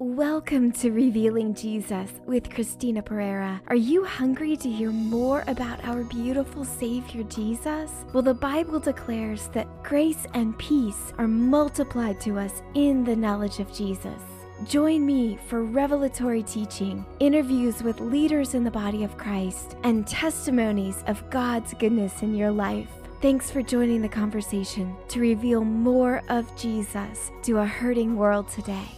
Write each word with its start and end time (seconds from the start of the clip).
Welcome 0.00 0.70
to 0.74 0.92
Revealing 0.92 1.54
Jesus 1.54 2.12
with 2.24 2.54
Christina 2.54 3.02
Pereira. 3.02 3.60
Are 3.66 3.74
you 3.74 4.04
hungry 4.04 4.56
to 4.56 4.70
hear 4.70 4.92
more 4.92 5.42
about 5.48 5.84
our 5.84 6.04
beautiful 6.04 6.64
Savior 6.64 7.24
Jesus? 7.24 7.90
Well, 8.12 8.22
the 8.22 8.32
Bible 8.32 8.78
declares 8.78 9.48
that 9.48 9.82
grace 9.82 10.24
and 10.34 10.56
peace 10.56 11.12
are 11.18 11.26
multiplied 11.26 12.20
to 12.20 12.38
us 12.38 12.62
in 12.74 13.02
the 13.02 13.16
knowledge 13.16 13.58
of 13.58 13.74
Jesus. 13.74 14.22
Join 14.62 15.04
me 15.04 15.36
for 15.48 15.64
revelatory 15.64 16.44
teaching, 16.44 17.04
interviews 17.18 17.82
with 17.82 17.98
leaders 17.98 18.54
in 18.54 18.62
the 18.62 18.70
body 18.70 19.02
of 19.02 19.18
Christ, 19.18 19.76
and 19.82 20.06
testimonies 20.06 21.02
of 21.08 21.28
God's 21.28 21.74
goodness 21.74 22.22
in 22.22 22.36
your 22.36 22.52
life. 22.52 22.88
Thanks 23.20 23.50
for 23.50 23.62
joining 23.62 24.02
the 24.02 24.08
conversation 24.08 24.94
to 25.08 25.18
reveal 25.18 25.64
more 25.64 26.22
of 26.28 26.54
Jesus 26.54 27.32
to 27.42 27.58
a 27.58 27.66
hurting 27.66 28.14
world 28.14 28.48
today. 28.48 28.97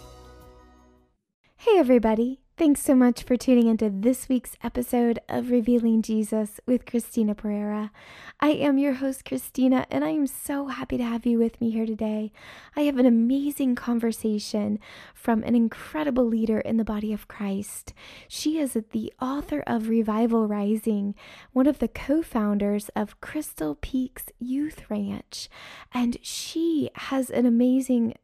Hey, 1.63 1.77
everybody. 1.77 2.41
Thanks 2.57 2.81
so 2.81 2.95
much 2.95 3.23
for 3.23 3.37
tuning 3.37 3.67
into 3.67 3.91
this 3.91 4.31
week's 4.31 4.57
episode 4.65 5.19
of 5.29 5.51
Revealing 5.51 6.01
Jesus 6.01 6.59
with 6.65 6.87
Christina 6.87 7.35
Pereira. 7.35 7.93
I 8.41 8.53
am 8.53 8.79
your 8.79 8.95
host, 8.95 9.27
Christina, 9.27 9.87
and 9.91 10.03
I 10.03 10.09
am 10.09 10.27
so 10.27 10.69
happy 10.69 10.97
to 10.97 11.05
have 11.05 11.27
you 11.27 11.37
with 11.37 11.61
me 11.61 11.71
here 11.71 11.85
today. 11.85 12.33
I 12.77 12.85
have 12.85 12.97
an 12.97 13.05
amazing 13.05 13.75
conversation 13.75 14.79
from 15.13 15.43
an 15.43 15.55
incredible 15.55 16.25
leader 16.25 16.61
in 16.61 16.79
the 16.79 16.83
body 16.83 17.13
of 17.13 17.29
Christ. 17.29 17.93
She 18.27 18.57
is 18.57 18.73
the 18.93 19.13
author 19.21 19.63
of 19.67 19.91
Revival 19.91 20.49
Rising, 20.49 21.15
one 21.53 21.67
of 21.67 21.79
the 21.79 21.89
co 21.89 22.23
founders 22.23 22.89
of 22.97 23.21
Crystal 23.21 23.75
Peaks 23.75 24.25
Youth 24.39 24.91
Ranch, 24.91 25.51
and 25.93 26.17
she 26.23 26.89
has 26.95 27.29
an 27.29 27.45
amazing 27.45 28.15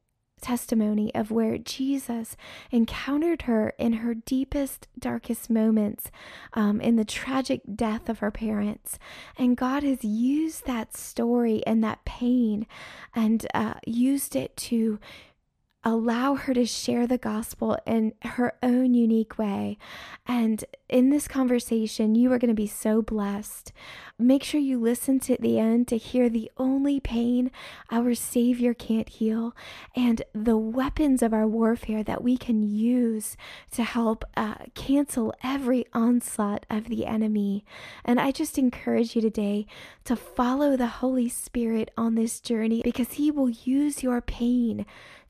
testimony 0.47 1.13
of 1.13 1.33
where 1.33 1.59
Jesus 1.59 2.37
encountered 2.71 3.43
her 3.43 3.73
in 3.79 3.95
her 3.95 4.15
deepest, 4.15 4.87
darkest 4.97 5.51
moments, 5.51 6.09
um, 6.53 6.81
in 6.81 6.95
the 6.95 7.05
tragic 7.05 7.63
death 7.75 8.09
of 8.09 8.21
her 8.21 8.31
parents. 8.31 8.97
And 9.37 9.57
God 9.57 9.83
has 9.83 10.05
used 10.05 10.65
that 10.67 10.97
story 10.97 11.67
and 11.67 11.83
that 11.83 12.05
pain 12.05 12.69
and 13.13 13.45
uh, 13.55 13.75
used 13.85 14.37
it 14.37 14.57
to 14.69 15.01
allow 15.87 16.35
her 16.35 16.53
to 16.53 16.67
share 16.67 17.07
the 17.07 17.17
gospel 17.17 17.79
in 17.87 18.13
her 18.23 18.53
own 18.61 18.93
unique 18.93 19.39
way. 19.39 19.79
And 20.27 20.65
in 20.89 21.11
this 21.11 21.29
conversation, 21.29 22.17
you 22.17 22.33
are 22.33 22.39
going 22.39 22.49
to 22.49 22.55
be 22.55 22.67
so 22.67 23.03
blessed. 23.03 23.73
Make 24.19 24.43
sure 24.43 24.61
you 24.61 24.81
listen 24.81 25.21
to 25.21 25.37
the 25.39 25.61
end 25.61 25.87
to 25.89 25.97
hear 25.97 26.29
the 26.29 26.51
only 26.57 26.99
pain 26.99 27.53
our 27.89 28.17
Savior 28.17 28.75
can't 28.75 29.09
heal 29.09 29.55
and 29.95 30.23
the 30.33 30.57
weapons 30.57 31.23
of 31.23 31.33
our 31.33 31.47
warfare 31.47 32.03
that 32.03 32.25
we 32.25 32.37
can 32.37 32.65
use 32.65 33.37
to 33.71 33.85
help 33.85 34.25
uh, 34.37 34.55
cancel 34.75 35.33
every 35.45 35.87
onslaught 35.93 36.67
of 36.69 36.89
the 36.89 37.07
enemy. 37.07 37.65
And 38.05 38.19
I 38.19 38.33
just 38.33 38.59
encourage 38.59 39.15
you 39.15 39.23
today 39.23 39.67
to 40.05 40.17
follow 40.17 40.77
the 40.77 40.87
Holy 40.87 41.29
Spirit 41.29 41.93
on 41.97 42.17
this 42.17 42.41
journey 42.41 42.83
because 42.83 43.13
He 43.13 43.31
will 43.31 43.51
use 43.51 44.03
your 44.03 44.21
pain 44.21 44.85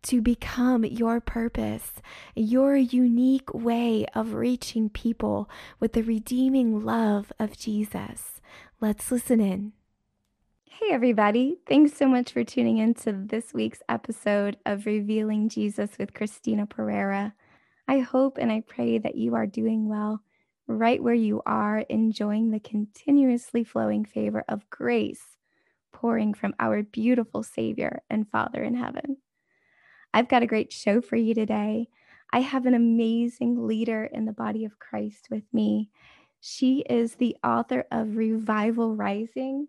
to 0.06 0.20
become 0.20 0.84
your 0.84 1.20
purpose, 1.20 1.92
your 2.34 2.76
unique 2.76 3.52
way 3.52 4.06
of 4.14 4.34
reaching 4.34 4.88
people 4.88 5.50
with 5.80 5.92
the 5.94 6.02
redeeming 6.02 6.84
love 6.84 7.32
of 7.38 7.56
Jesus. 7.56 8.40
Let's 8.80 9.10
listen 9.10 9.40
in. 9.40 9.72
Hey, 10.64 10.92
everybody. 10.92 11.56
Thanks 11.66 11.94
so 11.94 12.06
much 12.06 12.32
for 12.32 12.44
tuning 12.44 12.78
in 12.78 12.94
to 12.94 13.12
this 13.12 13.52
week's 13.54 13.82
episode 13.88 14.58
of 14.64 14.86
Revealing 14.86 15.48
Jesus 15.48 15.90
with 15.98 16.14
Christina 16.14 16.66
Pereira. 16.66 17.34
I 17.88 18.00
hope 18.00 18.38
and 18.38 18.52
I 18.52 18.60
pray 18.60 18.98
that 18.98 19.16
you 19.16 19.34
are 19.34 19.46
doing 19.46 19.88
well 19.88 20.22
right 20.68 21.02
where 21.02 21.14
you 21.14 21.42
are, 21.46 21.78
enjoying 21.88 22.50
the 22.50 22.60
continuously 22.60 23.64
flowing 23.64 24.04
favor 24.04 24.44
of 24.48 24.68
grace 24.70 25.36
pouring 25.92 26.34
from 26.34 26.54
our 26.60 26.82
beautiful 26.82 27.42
Savior 27.42 28.02
and 28.10 28.28
Father 28.28 28.62
in 28.62 28.74
heaven. 28.74 29.16
I've 30.16 30.28
got 30.28 30.42
a 30.42 30.46
great 30.46 30.72
show 30.72 31.02
for 31.02 31.16
you 31.16 31.34
today. 31.34 31.90
I 32.32 32.40
have 32.40 32.64
an 32.64 32.72
amazing 32.72 33.66
leader 33.66 34.02
in 34.02 34.24
the 34.24 34.32
body 34.32 34.64
of 34.64 34.78
Christ 34.78 35.28
with 35.30 35.42
me. 35.52 35.90
She 36.40 36.78
is 36.88 37.16
the 37.16 37.36
author 37.44 37.84
of 37.90 38.16
Revival 38.16 38.96
Rising, 38.96 39.68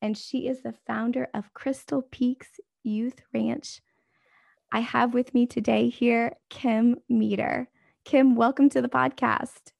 and 0.00 0.16
she 0.16 0.46
is 0.46 0.62
the 0.62 0.76
founder 0.86 1.26
of 1.34 1.52
Crystal 1.54 2.02
Peaks 2.02 2.60
Youth 2.84 3.22
Ranch. 3.34 3.80
I 4.70 4.78
have 4.78 5.12
with 5.12 5.34
me 5.34 5.44
today 5.44 5.88
here 5.88 6.36
Kim 6.50 7.00
Meeder. 7.08 7.68
Kim, 8.04 8.36
welcome 8.36 8.68
to 8.68 8.80
the 8.80 8.88
podcast. 8.88 9.72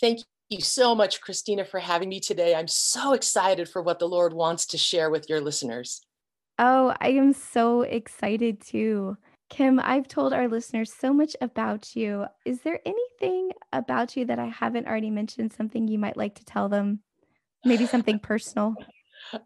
Thank 0.00 0.20
you 0.50 0.60
so 0.60 0.94
much, 0.94 1.20
Christina, 1.20 1.64
for 1.64 1.80
having 1.80 2.10
me 2.10 2.20
today. 2.20 2.54
I'm 2.54 2.68
so 2.68 3.12
excited 3.12 3.68
for 3.68 3.82
what 3.82 3.98
the 3.98 4.06
Lord 4.06 4.34
wants 4.34 4.66
to 4.66 4.78
share 4.78 5.10
with 5.10 5.28
your 5.28 5.40
listeners. 5.40 6.00
Oh, 6.60 6.94
I 7.00 7.08
am 7.08 7.32
so 7.32 7.82
excited 7.82 8.60
too. 8.60 9.16
Kim, 9.52 9.78
I've 9.78 10.08
told 10.08 10.32
our 10.32 10.48
listeners 10.48 10.90
so 10.90 11.12
much 11.12 11.36
about 11.42 11.94
you. 11.94 12.24
Is 12.46 12.62
there 12.62 12.80
anything 12.86 13.50
about 13.70 14.16
you 14.16 14.24
that 14.24 14.38
I 14.38 14.46
haven't 14.46 14.86
already 14.86 15.10
mentioned, 15.10 15.52
something 15.52 15.86
you 15.86 15.98
might 15.98 16.16
like 16.16 16.36
to 16.36 16.44
tell 16.46 16.70
them? 16.70 17.00
Maybe 17.62 17.84
something 17.84 18.18
personal? 18.22 18.74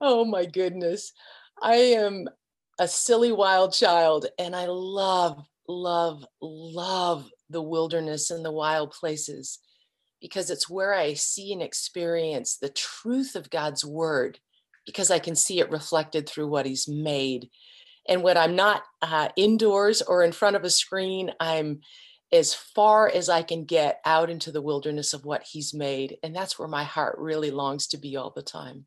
Oh 0.00 0.24
my 0.24 0.44
goodness. 0.44 1.12
I 1.60 1.74
am 1.74 2.28
a 2.78 2.86
silly 2.86 3.32
wild 3.32 3.72
child 3.72 4.26
and 4.38 4.54
I 4.54 4.66
love, 4.68 5.44
love, 5.66 6.24
love 6.40 7.28
the 7.50 7.62
wilderness 7.62 8.30
and 8.30 8.44
the 8.44 8.52
wild 8.52 8.92
places 8.92 9.58
because 10.20 10.50
it's 10.50 10.70
where 10.70 10.94
I 10.94 11.14
see 11.14 11.52
and 11.52 11.62
experience 11.62 12.58
the 12.58 12.68
truth 12.68 13.34
of 13.34 13.50
God's 13.50 13.84
word 13.84 14.38
because 14.86 15.10
I 15.10 15.18
can 15.18 15.34
see 15.34 15.58
it 15.58 15.68
reflected 15.68 16.28
through 16.28 16.46
what 16.46 16.64
He's 16.64 16.86
made 16.86 17.48
and 18.08 18.22
when 18.22 18.36
I'm 18.36 18.56
not 18.56 18.82
uh, 19.02 19.28
indoors 19.36 20.02
or 20.02 20.22
in 20.22 20.32
front 20.32 20.56
of 20.56 20.64
a 20.64 20.70
screen, 20.70 21.32
I'm 21.40 21.80
as 22.32 22.54
far 22.54 23.08
as 23.08 23.28
I 23.28 23.42
can 23.42 23.64
get 23.64 24.00
out 24.04 24.30
into 24.30 24.50
the 24.50 24.62
wilderness 24.62 25.12
of 25.12 25.24
what 25.24 25.42
He's 25.42 25.72
made. 25.72 26.18
And 26.22 26.34
that's 26.34 26.58
where 26.58 26.68
my 26.68 26.84
heart 26.84 27.16
really 27.18 27.50
longs 27.50 27.86
to 27.88 27.98
be 27.98 28.16
all 28.16 28.32
the 28.34 28.42
time. 28.42 28.86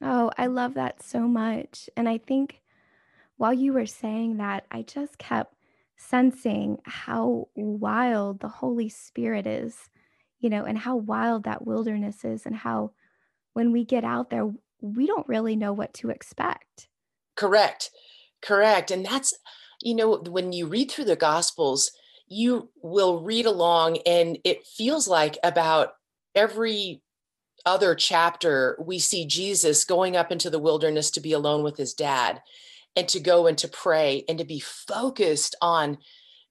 Oh, 0.00 0.30
I 0.38 0.46
love 0.46 0.74
that 0.74 1.02
so 1.02 1.20
much. 1.20 1.90
And 1.96 2.08
I 2.08 2.18
think 2.18 2.62
while 3.36 3.52
you 3.52 3.72
were 3.72 3.86
saying 3.86 4.38
that, 4.38 4.64
I 4.70 4.82
just 4.82 5.18
kept 5.18 5.54
sensing 5.96 6.78
how 6.84 7.48
wild 7.56 8.40
the 8.40 8.48
Holy 8.48 8.88
Spirit 8.88 9.46
is, 9.46 9.76
you 10.38 10.50
know, 10.50 10.64
and 10.64 10.78
how 10.78 10.96
wild 10.96 11.44
that 11.44 11.66
wilderness 11.66 12.24
is, 12.24 12.46
and 12.46 12.54
how 12.54 12.92
when 13.52 13.72
we 13.72 13.84
get 13.84 14.04
out 14.04 14.30
there, 14.30 14.50
we 14.80 15.06
don't 15.06 15.26
really 15.26 15.56
know 15.56 15.72
what 15.72 15.92
to 15.94 16.10
expect. 16.10 16.88
Correct. 17.34 17.90
Correct. 18.42 18.90
And 18.90 19.04
that's, 19.04 19.34
you 19.80 19.94
know, 19.94 20.18
when 20.18 20.52
you 20.52 20.66
read 20.66 20.90
through 20.90 21.06
the 21.06 21.16
Gospels, 21.16 21.90
you 22.28 22.70
will 22.82 23.22
read 23.22 23.46
along 23.46 23.98
and 24.06 24.38
it 24.44 24.66
feels 24.66 25.08
like 25.08 25.38
about 25.42 25.92
every 26.34 27.02
other 27.66 27.94
chapter, 27.94 28.78
we 28.80 28.98
see 28.98 29.26
Jesus 29.26 29.84
going 29.84 30.16
up 30.16 30.30
into 30.30 30.50
the 30.50 30.58
wilderness 30.58 31.10
to 31.12 31.20
be 31.20 31.32
alone 31.32 31.62
with 31.62 31.76
his 31.76 31.94
dad 31.94 32.40
and 32.96 33.08
to 33.08 33.20
go 33.20 33.46
and 33.46 33.58
to 33.58 33.68
pray 33.68 34.24
and 34.28 34.38
to 34.38 34.44
be 34.44 34.60
focused 34.60 35.54
on 35.60 35.98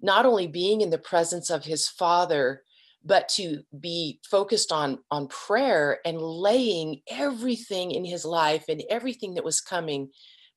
not 0.01 0.25
only 0.25 0.47
being 0.47 0.81
in 0.81 0.89
the 0.89 0.97
presence 0.97 1.49
of 1.49 1.65
his 1.65 1.87
father 1.87 2.63
but 3.03 3.29
to 3.29 3.61
be 3.79 4.19
focused 4.29 4.71
on 4.71 4.99
on 5.09 5.27
prayer 5.27 5.99
and 6.05 6.21
laying 6.21 7.01
everything 7.09 7.91
in 7.91 8.03
his 8.03 8.25
life 8.25 8.65
and 8.67 8.83
everything 8.89 9.35
that 9.35 9.45
was 9.45 9.61
coming 9.61 10.09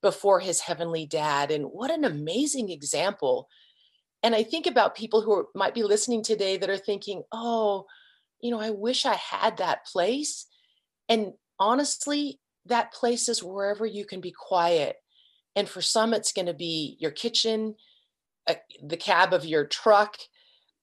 before 0.02 0.40
his 0.40 0.60
heavenly 0.60 1.06
dad. 1.06 1.50
And 1.50 1.64
what 1.64 1.90
an 1.90 2.04
amazing 2.04 2.70
example. 2.70 3.48
And 4.22 4.34
I 4.34 4.42
think 4.42 4.66
about 4.66 4.94
people 4.94 5.22
who 5.22 5.32
are, 5.32 5.46
might 5.54 5.74
be 5.74 5.82
listening 5.82 6.22
today 6.22 6.56
that 6.56 6.70
are 6.70 6.78
thinking, 6.78 7.22
oh, 7.32 7.86
you 8.40 8.50
know, 8.50 8.60
I 8.60 8.70
wish 8.70 9.04
I 9.04 9.14
had 9.14 9.58
that 9.58 9.86
place. 9.86 10.46
And 11.08 11.32
honestly, 11.58 12.38
that 12.66 12.92
place 12.92 13.28
is 13.28 13.42
wherever 13.42 13.84
you 13.86 14.04
can 14.04 14.20
be 14.20 14.32
quiet. 14.32 14.96
And 15.56 15.68
for 15.68 15.82
some, 15.82 16.14
it's 16.14 16.32
going 16.32 16.46
to 16.46 16.54
be 16.54 16.96
your 17.00 17.10
kitchen, 17.10 17.74
uh, 18.46 18.54
the 18.82 18.96
cab 18.96 19.32
of 19.32 19.44
your 19.44 19.66
truck. 19.66 20.16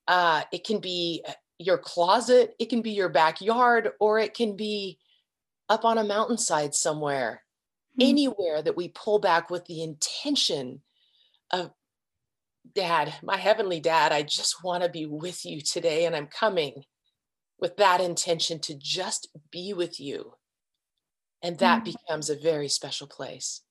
Uh, 0.06 0.42
it 0.52 0.64
can 0.64 0.80
be 0.80 1.24
uh, 1.26 1.32
your 1.58 1.78
closet. 1.78 2.54
It 2.58 2.66
can 2.66 2.82
be 2.82 2.92
your 2.92 3.08
backyard, 3.08 3.90
or 4.00 4.18
it 4.18 4.34
can 4.34 4.56
be 4.56 4.98
up 5.68 5.84
on 5.84 5.98
a 5.98 6.04
mountainside 6.04 6.74
somewhere 6.74 7.42
mm-hmm. 7.98 8.08
anywhere 8.08 8.62
that 8.62 8.76
we 8.76 8.88
pull 8.88 9.18
back 9.18 9.50
with 9.50 9.64
the 9.66 9.82
intention 9.82 10.82
of 11.50 11.70
dad 12.74 13.14
my 13.22 13.36
heavenly 13.36 13.80
dad 13.80 14.12
i 14.12 14.22
just 14.22 14.62
want 14.62 14.82
to 14.82 14.88
be 14.90 15.06
with 15.06 15.46
you 15.46 15.60
today 15.60 16.04
and 16.04 16.14
i'm 16.14 16.26
coming 16.26 16.84
with 17.58 17.76
that 17.78 18.00
intention 18.00 18.58
to 18.60 18.74
just 18.74 19.28
be 19.50 19.72
with 19.72 19.98
you 19.98 20.34
and 21.42 21.58
that 21.58 21.82
mm-hmm. 21.82 21.92
becomes 21.92 22.28
a 22.28 22.36
very 22.36 22.68
special 22.68 23.06
place 23.06 23.62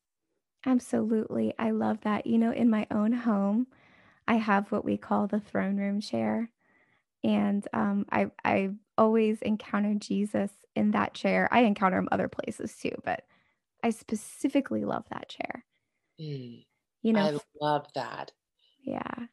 absolutely 0.65 1.53
i 1.59 1.69
love 1.69 1.99
that 2.01 2.25
you 2.25 2.39
know 2.39 2.51
in 2.51 2.69
my 2.69 2.87
own 2.89 3.11
home 3.11 3.67
I 4.27 4.35
have 4.35 4.71
what 4.71 4.83
we 4.83 4.97
call 4.97 5.27
the 5.27 5.39
throne 5.39 5.77
room 5.77 6.01
chair. 6.01 6.49
And 7.23 7.67
um, 7.73 8.05
I 8.11 8.27
I 8.43 8.71
always 8.97 9.41
encounter 9.41 9.95
Jesus 9.95 10.51
in 10.75 10.91
that 10.91 11.13
chair. 11.13 11.47
I 11.51 11.61
encounter 11.61 11.97
him 11.97 12.09
other 12.11 12.27
places 12.27 12.75
too, 12.75 12.95
but 13.03 13.23
I 13.83 13.91
specifically 13.91 14.85
love 14.85 15.05
that 15.09 15.29
chair. 15.29 15.65
Mm, 16.19 16.65
you 17.03 17.13
know, 17.13 17.21
I 17.21 17.37
love 17.61 17.87
that. 17.95 18.31
Yeah. 18.83 19.27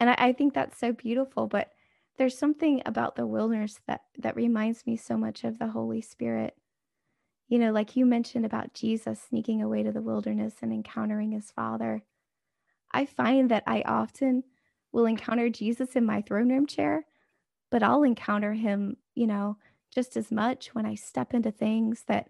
And 0.00 0.10
I, 0.10 0.14
I 0.18 0.32
think 0.32 0.54
that's 0.54 0.78
so 0.78 0.92
beautiful. 0.92 1.46
But 1.46 1.70
there's 2.18 2.36
something 2.36 2.82
about 2.86 3.16
the 3.16 3.26
wilderness 3.26 3.80
that 3.86 4.02
that 4.18 4.36
reminds 4.36 4.86
me 4.86 4.96
so 4.96 5.16
much 5.16 5.44
of 5.44 5.58
the 5.58 5.68
Holy 5.68 6.00
Spirit. 6.00 6.56
You 7.48 7.58
know, 7.58 7.72
like 7.72 7.96
you 7.96 8.06
mentioned 8.06 8.46
about 8.46 8.74
Jesus 8.74 9.20
sneaking 9.20 9.62
away 9.62 9.82
to 9.82 9.92
the 9.92 10.00
wilderness 10.00 10.54
and 10.62 10.72
encountering 10.72 11.32
his 11.32 11.50
father. 11.50 12.02
I 12.92 13.06
find 13.06 13.50
that 13.50 13.64
I 13.66 13.82
often 13.82 14.44
will 14.92 15.06
encounter 15.06 15.48
Jesus 15.48 15.96
in 15.96 16.04
my 16.04 16.22
throne 16.22 16.50
room 16.50 16.66
chair, 16.66 17.06
but 17.70 17.82
I'll 17.82 18.02
encounter 18.02 18.52
him, 18.52 18.96
you 19.14 19.26
know, 19.26 19.56
just 19.94 20.16
as 20.16 20.30
much 20.30 20.74
when 20.74 20.86
I 20.86 20.94
step 20.94 21.34
into 21.34 21.50
things 21.50 22.04
that 22.08 22.28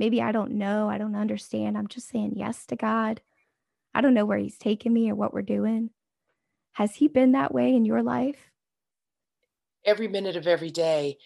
maybe 0.00 0.22
I 0.22 0.32
don't 0.32 0.52
know, 0.52 0.88
I 0.88 0.98
don't 0.98 1.14
understand. 1.14 1.76
I'm 1.76 1.86
just 1.86 2.08
saying 2.08 2.32
yes 2.34 2.64
to 2.66 2.76
God. 2.76 3.20
I 3.94 4.00
don't 4.00 4.14
know 4.14 4.24
where 4.24 4.38
he's 4.38 4.56
taking 4.56 4.92
me 4.92 5.10
or 5.10 5.14
what 5.14 5.34
we're 5.34 5.42
doing. 5.42 5.90
Has 6.72 6.94
he 6.94 7.06
been 7.06 7.32
that 7.32 7.52
way 7.52 7.76
in 7.76 7.84
your 7.84 8.02
life? 8.02 8.50
Every 9.84 10.08
minute 10.08 10.36
of 10.36 10.46
every 10.46 10.70
day. 10.70 11.18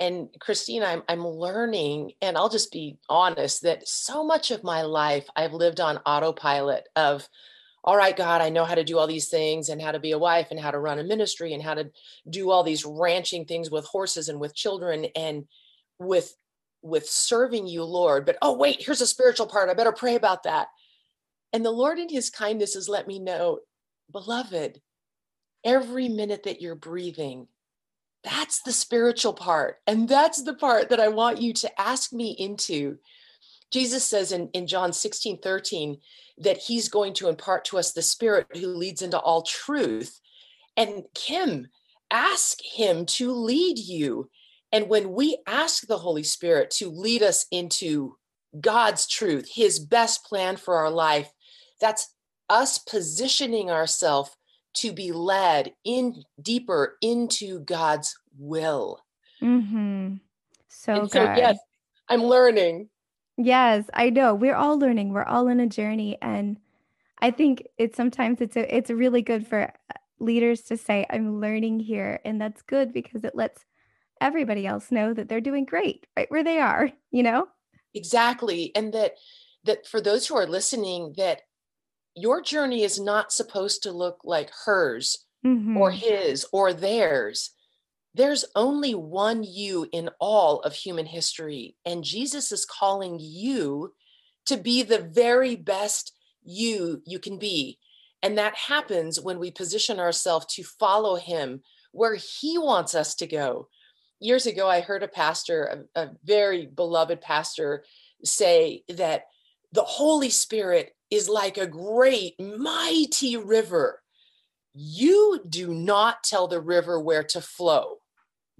And 0.00 0.28
Christine, 0.40 0.82
I'm, 0.82 1.02
I'm 1.08 1.26
learning, 1.26 2.12
and 2.22 2.36
I'll 2.36 2.48
just 2.48 2.72
be 2.72 2.96
honest 3.08 3.62
that 3.62 3.86
so 3.86 4.24
much 4.24 4.50
of 4.50 4.64
my 4.64 4.82
life 4.82 5.26
I've 5.36 5.52
lived 5.52 5.80
on 5.80 5.98
autopilot 5.98 6.88
of, 6.96 7.28
all 7.84 7.96
right, 7.96 8.16
God, 8.16 8.40
I 8.40 8.48
know 8.48 8.64
how 8.64 8.74
to 8.74 8.84
do 8.84 8.98
all 8.98 9.06
these 9.06 9.28
things 9.28 9.68
and 9.68 9.82
how 9.82 9.92
to 9.92 10.00
be 10.00 10.12
a 10.12 10.18
wife 10.18 10.48
and 10.50 10.58
how 10.58 10.70
to 10.70 10.78
run 10.78 10.98
a 10.98 11.04
ministry 11.04 11.52
and 11.52 11.62
how 11.62 11.74
to 11.74 11.90
do 12.30 12.50
all 12.50 12.62
these 12.62 12.86
ranching 12.86 13.44
things 13.44 13.70
with 13.70 13.84
horses 13.84 14.28
and 14.28 14.40
with 14.40 14.54
children 14.54 15.06
and 15.14 15.44
with 15.98 16.34
with 16.82 17.08
serving 17.08 17.66
you, 17.66 17.84
Lord. 17.84 18.26
But 18.26 18.38
oh, 18.42 18.56
wait, 18.56 18.82
here's 18.82 19.00
a 19.00 19.06
spiritual 19.06 19.46
part. 19.46 19.70
I 19.70 19.74
better 19.74 19.92
pray 19.92 20.16
about 20.16 20.42
that. 20.44 20.68
And 21.52 21.64
the 21.64 21.70
Lord 21.70 21.98
in 21.98 22.08
his 22.08 22.30
kindness 22.30 22.74
has 22.74 22.88
let 22.88 23.06
me 23.06 23.18
know, 23.18 23.60
beloved, 24.10 24.80
every 25.64 26.08
minute 26.08 26.44
that 26.44 26.60
you're 26.60 26.74
breathing, 26.74 27.46
that's 28.24 28.62
the 28.62 28.72
spiritual 28.72 29.34
part. 29.34 29.76
And 29.86 30.08
that's 30.08 30.42
the 30.42 30.54
part 30.54 30.90
that 30.90 31.00
I 31.00 31.08
want 31.08 31.40
you 31.40 31.52
to 31.54 31.80
ask 31.80 32.12
me 32.12 32.30
into. 32.38 32.98
Jesus 33.70 34.04
says 34.04 34.32
in, 34.32 34.48
in 34.48 34.66
John 34.66 34.92
16, 34.92 35.40
13, 35.40 35.98
that 36.38 36.58
he's 36.58 36.88
going 36.88 37.14
to 37.14 37.28
impart 37.28 37.64
to 37.66 37.78
us 37.78 37.92
the 37.92 38.02
spirit 38.02 38.46
who 38.56 38.68
leads 38.68 39.02
into 39.02 39.18
all 39.18 39.42
truth. 39.42 40.20
And 40.76 41.04
Kim, 41.14 41.68
ask 42.10 42.58
him 42.62 43.06
to 43.06 43.32
lead 43.32 43.78
you. 43.78 44.30
And 44.72 44.88
when 44.88 45.12
we 45.12 45.38
ask 45.46 45.86
the 45.86 45.98
Holy 45.98 46.22
Spirit 46.22 46.70
to 46.72 46.88
lead 46.90 47.22
us 47.22 47.46
into 47.50 48.16
God's 48.58 49.06
truth, 49.06 49.48
his 49.52 49.78
best 49.78 50.24
plan 50.24 50.56
for 50.56 50.76
our 50.76 50.90
life, 50.90 51.30
that's 51.80 52.14
us 52.48 52.78
positioning 52.78 53.70
ourselves 53.70 54.30
to 54.74 54.92
be 54.92 55.12
led 55.12 55.72
in 55.84 56.22
deeper 56.40 56.96
into 57.02 57.60
God's 57.60 58.18
will. 58.38 59.04
Mm-hmm. 59.42 60.14
So, 60.68 60.94
and 60.94 61.10
so 61.10 61.22
yes, 61.22 61.58
I'm 62.08 62.24
learning. 62.24 62.88
Yes, 63.36 63.84
I 63.92 64.10
know. 64.10 64.34
We're 64.34 64.54
all 64.54 64.78
learning. 64.78 65.12
We're 65.12 65.24
all 65.24 65.48
in 65.48 65.60
a 65.60 65.66
journey, 65.66 66.16
and 66.22 66.58
I 67.20 67.30
think 67.30 67.66
it's 67.76 67.96
sometimes 67.96 68.40
it's 68.40 68.56
a 68.56 68.74
it's 68.74 68.90
really 68.90 69.22
good 69.22 69.46
for 69.46 69.72
leaders 70.18 70.62
to 70.62 70.76
say, 70.76 71.06
"I'm 71.10 71.40
learning 71.40 71.80
here," 71.80 72.20
and 72.24 72.40
that's 72.40 72.62
good 72.62 72.92
because 72.92 73.24
it 73.24 73.34
lets 73.34 73.64
everybody 74.22 74.66
else 74.66 74.90
know 74.90 75.12
that 75.12 75.28
they're 75.28 75.40
doing 75.40 75.64
great 75.64 76.06
right 76.16 76.30
where 76.30 76.44
they 76.44 76.58
are. 76.58 76.90
You 77.10 77.22
know 77.22 77.48
exactly, 77.94 78.72
and 78.74 78.92
that 78.94 79.14
that 79.64 79.86
for 79.86 80.00
those 80.00 80.26
who 80.26 80.36
are 80.36 80.46
listening, 80.46 81.14
that 81.16 81.42
your 82.14 82.42
journey 82.42 82.82
is 82.82 83.00
not 83.00 83.32
supposed 83.32 83.82
to 83.82 83.92
look 83.92 84.20
like 84.24 84.50
hers 84.64 85.24
mm-hmm. 85.44 85.76
or 85.76 85.90
his 85.90 86.46
or 86.52 86.72
theirs. 86.72 87.50
There's 88.14 88.44
only 88.54 88.94
one 88.94 89.42
you 89.42 89.88
in 89.90 90.10
all 90.20 90.60
of 90.60 90.74
human 90.74 91.06
history, 91.06 91.76
and 91.84 92.04
Jesus 92.04 92.52
is 92.52 92.66
calling 92.66 93.18
you 93.20 93.94
to 94.46 94.56
be 94.56 94.82
the 94.82 94.98
very 94.98 95.56
best 95.56 96.12
you 96.44 97.02
you 97.06 97.18
can 97.18 97.38
be. 97.38 97.78
And 98.22 98.38
that 98.38 98.54
happens 98.54 99.20
when 99.20 99.38
we 99.38 99.50
position 99.50 99.98
ourselves 99.98 100.46
to 100.54 100.62
follow 100.62 101.16
him 101.16 101.62
where 101.92 102.14
he 102.14 102.58
wants 102.58 102.94
us 102.94 103.14
to 103.16 103.26
go. 103.26 103.68
Years 104.22 104.46
ago, 104.46 104.68
I 104.68 104.80
heard 104.82 105.02
a 105.02 105.08
pastor, 105.08 105.86
a, 105.96 106.00
a 106.02 106.10
very 106.22 106.66
beloved 106.66 107.20
pastor, 107.20 107.84
say 108.24 108.84
that 108.88 109.24
the 109.72 109.82
Holy 109.82 110.30
Spirit 110.30 110.94
is 111.10 111.28
like 111.28 111.58
a 111.58 111.66
great, 111.66 112.40
mighty 112.40 113.36
river. 113.36 114.00
You 114.74 115.40
do 115.48 115.74
not 115.74 116.22
tell 116.22 116.46
the 116.46 116.60
river 116.60 117.00
where 117.00 117.24
to 117.24 117.40
flow. 117.40 117.96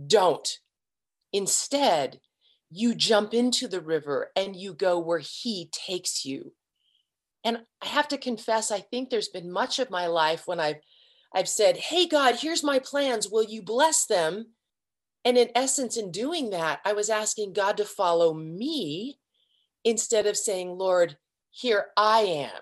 Don't. 0.04 0.48
Instead, 1.32 2.18
you 2.68 2.96
jump 2.96 3.32
into 3.32 3.68
the 3.68 3.80
river 3.80 4.30
and 4.34 4.56
you 4.56 4.74
go 4.74 4.98
where 4.98 5.20
he 5.20 5.70
takes 5.70 6.24
you. 6.24 6.52
And 7.44 7.58
I 7.80 7.86
have 7.86 8.08
to 8.08 8.18
confess, 8.18 8.72
I 8.72 8.80
think 8.80 9.10
there's 9.10 9.28
been 9.28 9.52
much 9.52 9.78
of 9.78 9.90
my 9.90 10.08
life 10.08 10.46
when 10.46 10.58
I've 10.58 10.80
I've 11.34 11.48
said, 11.48 11.76
"Hey 11.76 12.06
God, 12.06 12.34
here's 12.34 12.64
my 12.64 12.78
plans. 12.78 13.28
Will 13.30 13.44
you 13.44 13.62
bless 13.62 14.06
them?" 14.06 14.54
And 15.24 15.38
in 15.38 15.50
essence, 15.54 15.96
in 15.96 16.10
doing 16.10 16.50
that, 16.50 16.80
I 16.84 16.92
was 16.94 17.08
asking 17.08 17.52
God 17.52 17.76
to 17.76 17.84
follow 17.84 18.34
me 18.34 19.18
instead 19.84 20.26
of 20.26 20.36
saying, 20.36 20.70
Lord, 20.78 21.16
here 21.50 21.86
I 21.96 22.20
am. 22.20 22.60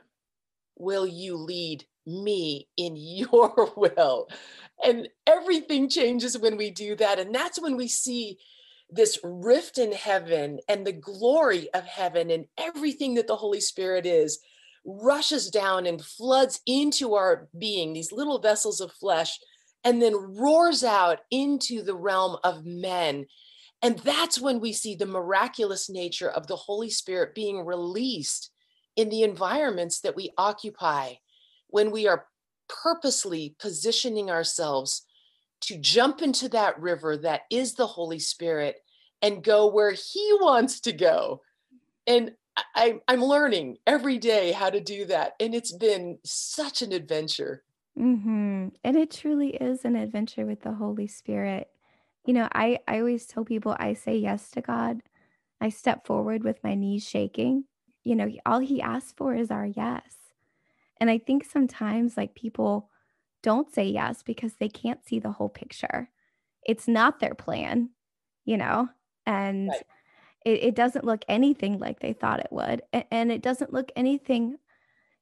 Will 0.76 1.06
you 1.06 1.36
lead 1.36 1.84
me 2.06 2.68
in 2.76 2.96
your 2.96 3.72
will? 3.76 4.28
And 4.84 5.08
everything 5.26 5.88
changes 5.88 6.38
when 6.38 6.56
we 6.56 6.70
do 6.70 6.96
that. 6.96 7.18
And 7.18 7.34
that's 7.34 7.60
when 7.60 7.76
we 7.76 7.88
see 7.88 8.38
this 8.92 9.18
rift 9.22 9.78
in 9.78 9.92
heaven 9.92 10.58
and 10.68 10.86
the 10.86 10.92
glory 10.92 11.72
of 11.74 11.84
heaven 11.84 12.30
and 12.30 12.46
everything 12.58 13.14
that 13.14 13.26
the 13.26 13.36
Holy 13.36 13.60
Spirit 13.60 14.04
is 14.04 14.40
rushes 14.84 15.50
down 15.50 15.86
and 15.86 16.04
floods 16.04 16.60
into 16.66 17.14
our 17.14 17.48
being, 17.58 17.92
these 17.92 18.12
little 18.12 18.40
vessels 18.40 18.80
of 18.80 18.92
flesh, 18.92 19.38
and 19.84 20.00
then 20.00 20.36
roars 20.36 20.84
out 20.84 21.20
into 21.30 21.82
the 21.82 21.94
realm 21.94 22.36
of 22.44 22.64
men. 22.64 23.26
And 23.82 23.98
that's 24.00 24.40
when 24.40 24.60
we 24.60 24.72
see 24.72 24.94
the 24.94 25.06
miraculous 25.06 25.88
nature 25.88 26.28
of 26.28 26.46
the 26.46 26.56
Holy 26.56 26.90
Spirit 26.90 27.34
being 27.34 27.64
released 27.64 28.50
in 28.96 29.08
the 29.08 29.22
environments 29.22 30.00
that 30.00 30.16
we 30.16 30.32
occupy 30.36 31.14
when 31.68 31.90
we 31.90 32.06
are 32.06 32.26
purposely 32.68 33.56
positioning 33.58 34.30
ourselves 34.30 35.06
to 35.62 35.78
jump 35.78 36.22
into 36.22 36.48
that 36.48 36.78
river 36.80 37.16
that 37.16 37.42
is 37.50 37.74
the 37.74 37.86
Holy 37.86 38.18
Spirit 38.18 38.76
and 39.22 39.44
go 39.44 39.66
where 39.66 39.92
He 39.92 40.36
wants 40.40 40.80
to 40.80 40.92
go. 40.92 41.42
And 42.06 42.32
I, 42.74 43.00
am 43.08 43.22
learning 43.22 43.78
every 43.86 44.18
day 44.18 44.52
how 44.52 44.70
to 44.70 44.80
do 44.80 45.06
that. 45.06 45.34
And 45.40 45.54
it's 45.54 45.72
been 45.72 46.18
such 46.24 46.82
an 46.82 46.92
adventure. 46.92 47.62
Mm-hmm. 47.98 48.68
And 48.84 48.96
it 48.96 49.10
truly 49.10 49.50
is 49.50 49.84
an 49.84 49.96
adventure 49.96 50.46
with 50.46 50.62
the 50.62 50.72
Holy 50.72 51.06
Spirit. 51.06 51.68
You 52.26 52.34
know, 52.34 52.48
I, 52.52 52.78
I 52.86 52.98
always 52.98 53.26
tell 53.26 53.44
people 53.44 53.76
I 53.78 53.94
say 53.94 54.16
yes 54.16 54.50
to 54.52 54.60
God. 54.60 55.00
I 55.60 55.68
step 55.68 56.06
forward 56.06 56.44
with 56.44 56.62
my 56.64 56.74
knees 56.74 57.06
shaking 57.06 57.64
you 58.02 58.14
know, 58.16 58.30
all 58.46 58.60
he 58.60 58.80
asks 58.80 59.12
for 59.16 59.34
is 59.34 59.50
our 59.50 59.66
yes. 59.66 60.16
And 60.98 61.10
I 61.10 61.18
think 61.18 61.44
sometimes 61.44 62.16
like 62.16 62.34
people 62.34 62.90
don't 63.42 63.72
say 63.72 63.84
yes 63.84 64.22
because 64.22 64.54
they 64.54 64.68
can't 64.68 65.04
see 65.04 65.18
the 65.18 65.32
whole 65.32 65.48
picture. 65.48 66.10
It's 66.64 66.88
not 66.88 67.20
their 67.20 67.34
plan, 67.34 67.90
you 68.44 68.56
know, 68.56 68.88
and 69.26 69.68
right. 69.68 69.82
it, 70.44 70.62
it, 70.64 70.74
doesn't 70.74 71.06
look 71.06 71.24
anything 71.26 71.78
like 71.78 72.00
they 72.00 72.12
thought 72.12 72.40
it 72.40 72.52
would. 72.52 72.82
And 73.10 73.32
it 73.32 73.42
doesn't 73.42 73.72
look 73.72 73.90
anything, 73.96 74.56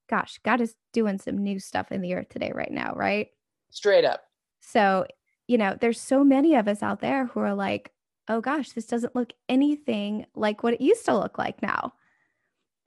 gosh, 0.09 0.41
God 0.45 0.61
is 0.61 0.75
doing 0.93 1.19
some 1.19 1.39
new 1.39 1.59
stuff 1.59 1.93
in 1.93 2.01
the 2.01 2.15
earth 2.15 2.29
today, 2.29 2.53
right 2.55 2.71
now, 2.71 2.95
right? 2.95 3.29
Straight 3.71 4.05
up. 4.05 4.23
So, 4.61 5.07
you 5.47 5.59
know, 5.59 5.77
there's 5.81 6.01
so 6.01 6.25
many 6.25 6.55
of 6.55 6.69
us 6.69 6.83
out 6.83 7.01
there 7.01 7.27
who 7.27 7.41
are 7.41 7.55
like, 7.55 7.93
oh 8.29 8.41
gosh, 8.41 8.71
this 8.71 8.87
doesn't 8.87 9.17
look 9.17 9.33
anything 9.49 10.27
like 10.35 10.63
what 10.63 10.75
it 10.75 10.81
used 10.81 11.05
to 11.07 11.17
look 11.17 11.39
like 11.39 11.63
now 11.63 11.93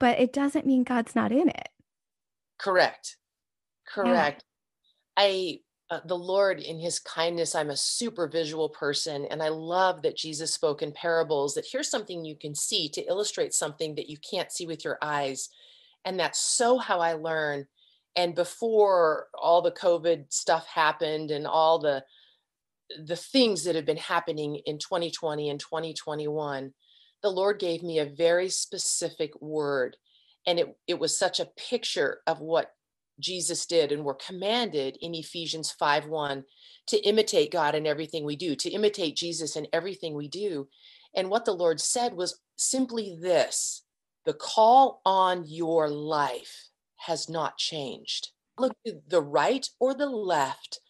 but 0.02 0.18
it 0.18 0.32
doesn't 0.32 0.66
mean 0.66 0.82
God's 0.82 1.14
not 1.14 1.30
in 1.30 1.48
it. 1.48 1.68
Correct. 2.58 3.18
Correct. 3.86 4.44
Yeah. 5.16 5.24
I 5.24 5.58
uh, 5.90 6.00
the 6.06 6.18
Lord 6.18 6.58
in 6.58 6.80
his 6.80 6.98
kindness, 6.98 7.54
I'm 7.54 7.70
a 7.70 7.76
super 7.76 8.26
visual 8.26 8.68
person 8.68 9.26
and 9.30 9.40
I 9.40 9.50
love 9.50 10.02
that 10.02 10.16
Jesus 10.16 10.52
spoke 10.52 10.82
in 10.82 10.90
parables 10.90 11.54
that 11.54 11.68
here's 11.70 11.88
something 11.88 12.24
you 12.24 12.34
can 12.34 12.52
see 12.52 12.88
to 12.88 13.02
illustrate 13.02 13.54
something 13.54 13.94
that 13.94 14.10
you 14.10 14.16
can't 14.28 14.50
see 14.50 14.66
with 14.66 14.84
your 14.84 14.98
eyes. 15.02 15.50
And 16.04 16.18
that's 16.20 16.40
so 16.40 16.78
how 16.78 17.00
I 17.00 17.14
learn. 17.14 17.66
and 18.16 18.34
before 18.34 19.28
all 19.34 19.62
the 19.62 19.72
covid 19.72 20.32
stuff 20.32 20.66
happened 20.66 21.30
and 21.30 21.46
all 21.46 21.78
the 21.78 22.04
the 23.06 23.16
things 23.16 23.64
that 23.64 23.74
have 23.74 23.86
been 23.86 23.96
happening 23.96 24.60
in 24.66 24.78
2020 24.78 25.50
and 25.50 25.60
2021 25.60 26.72
the 27.22 27.30
lord 27.30 27.58
gave 27.58 27.82
me 27.82 27.98
a 27.98 28.06
very 28.06 28.48
specific 28.48 29.32
word 29.40 29.96
and 30.46 30.58
it, 30.58 30.76
it 30.86 30.98
was 30.98 31.16
such 31.16 31.40
a 31.40 31.48
picture 31.70 32.20
of 32.26 32.40
what 32.40 32.72
jesus 33.20 33.66
did 33.66 33.92
and 33.92 34.04
we're 34.04 34.14
commanded 34.14 34.96
in 35.00 35.14
ephesians 35.14 35.70
5 35.72 36.06
1 36.06 36.44
to 36.88 36.98
imitate 37.08 37.52
god 37.52 37.74
in 37.74 37.86
everything 37.86 38.24
we 38.24 38.36
do 38.36 38.54
to 38.56 38.70
imitate 38.70 39.16
jesus 39.16 39.56
in 39.56 39.66
everything 39.72 40.14
we 40.14 40.28
do 40.28 40.68
and 41.14 41.30
what 41.30 41.44
the 41.44 41.52
lord 41.52 41.80
said 41.80 42.14
was 42.14 42.40
simply 42.56 43.18
this 43.22 43.84
the 44.24 44.34
call 44.34 45.00
on 45.04 45.44
your 45.46 45.88
life 45.88 46.68
has 46.96 47.28
not 47.28 47.58
changed. 47.58 48.30
Look 48.58 48.76
to 48.86 49.00
the 49.08 49.20
right 49.20 49.68
or 49.80 49.94
the 49.94 50.06
left, 50.06 50.80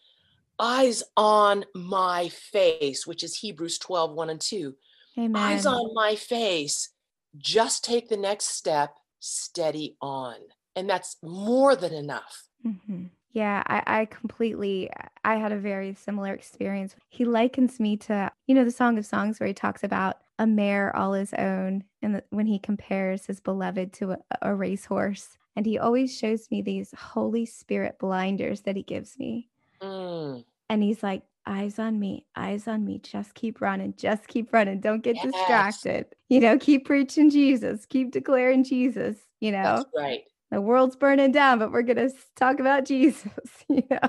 eyes 0.59 1.03
on 1.17 1.65
my 1.75 2.29
face, 2.29 3.07
which 3.07 3.23
is 3.23 3.39
Hebrews 3.39 3.79
12, 3.79 4.15
1 4.15 4.31
and 4.31 4.41
2. 4.41 4.75
Amen. 5.19 5.43
Eyes 5.43 5.67
on 5.67 5.95
my 5.95 6.15
face, 6.17 6.91
just 7.39 7.85
take 7.85 8.09
the 8.09 8.17
next 8.17 8.47
step, 8.47 8.95
steady 9.21 9.97
on. 10.01 10.37
And 10.77 10.89
that's 10.89 11.17
more 11.23 11.77
than 11.77 11.93
enough. 11.93 12.45
Mm-hmm. 12.67 13.05
Yeah, 13.33 13.63
I, 13.67 13.83
I 13.87 14.05
completely, 14.07 14.91
I 15.25 15.37
had 15.37 15.53
a 15.53 15.59
very 15.59 15.95
similar 15.95 16.35
experience. 16.35 16.95
He 17.09 17.25
likens 17.25 17.81
me 17.81 17.97
to, 17.99 18.31
you 18.47 18.55
know, 18.55 18.65
the 18.65 18.71
Song 18.71 18.99
of 18.99 19.07
Songs 19.07 19.41
where 19.41 19.47
he 19.47 19.55
talks 19.55 19.85
about 19.85 20.19
a 20.43 20.47
mare 20.47 20.95
all 20.97 21.13
his 21.13 21.33
own 21.35 21.85
and 22.03 22.17
the, 22.17 22.25
when 22.31 22.47
he 22.47 22.59
compares 22.59 23.27
his 23.27 23.39
beloved 23.39 23.93
to 23.93 24.11
a, 24.11 24.19
a 24.43 24.53
racehorse. 24.53 25.39
And 25.55 25.65
he 25.65 25.79
always 25.79 26.19
shows 26.19 26.51
me 26.51 26.63
these 26.63 26.93
Holy 26.99 27.47
Spirit 27.47 27.97
blinders 28.01 28.63
that 28.63 28.75
he 28.75 28.83
gives 28.83 29.17
me. 29.21 29.49
Mm. 29.81 30.45
And 30.69 30.83
he's 30.83 31.01
like, 31.01 31.23
eyes 31.47 31.79
on 31.79 32.01
me, 32.01 32.27
eyes 32.35 32.67
on 32.67 32.85
me. 32.85 32.99
Just 32.99 33.35
keep 33.35 33.61
running, 33.61 33.95
just 33.97 34.27
keep 34.27 34.53
running. 34.53 34.81
Don't 34.81 35.05
get 35.05 35.15
yes. 35.15 35.27
distracted. 35.27 36.07
You 36.29 36.41
know, 36.41 36.59
keep 36.59 36.87
preaching 36.87 37.31
Jesus, 37.31 37.87
keep 37.87 38.11
declaring 38.11 38.65
Jesus, 38.65 39.19
you 39.39 39.53
know. 39.53 39.77
That's 39.77 39.91
right. 39.97 40.23
The 40.51 40.61
world's 40.61 40.97
burning 40.97 41.31
down, 41.31 41.61
but 41.61 41.71
we're 41.71 41.83
going 41.83 41.97
to 41.97 42.11
talk 42.35 42.59
about 42.59 42.85
Jesus, 42.87 43.31
you 43.69 43.85
know. 43.89 44.09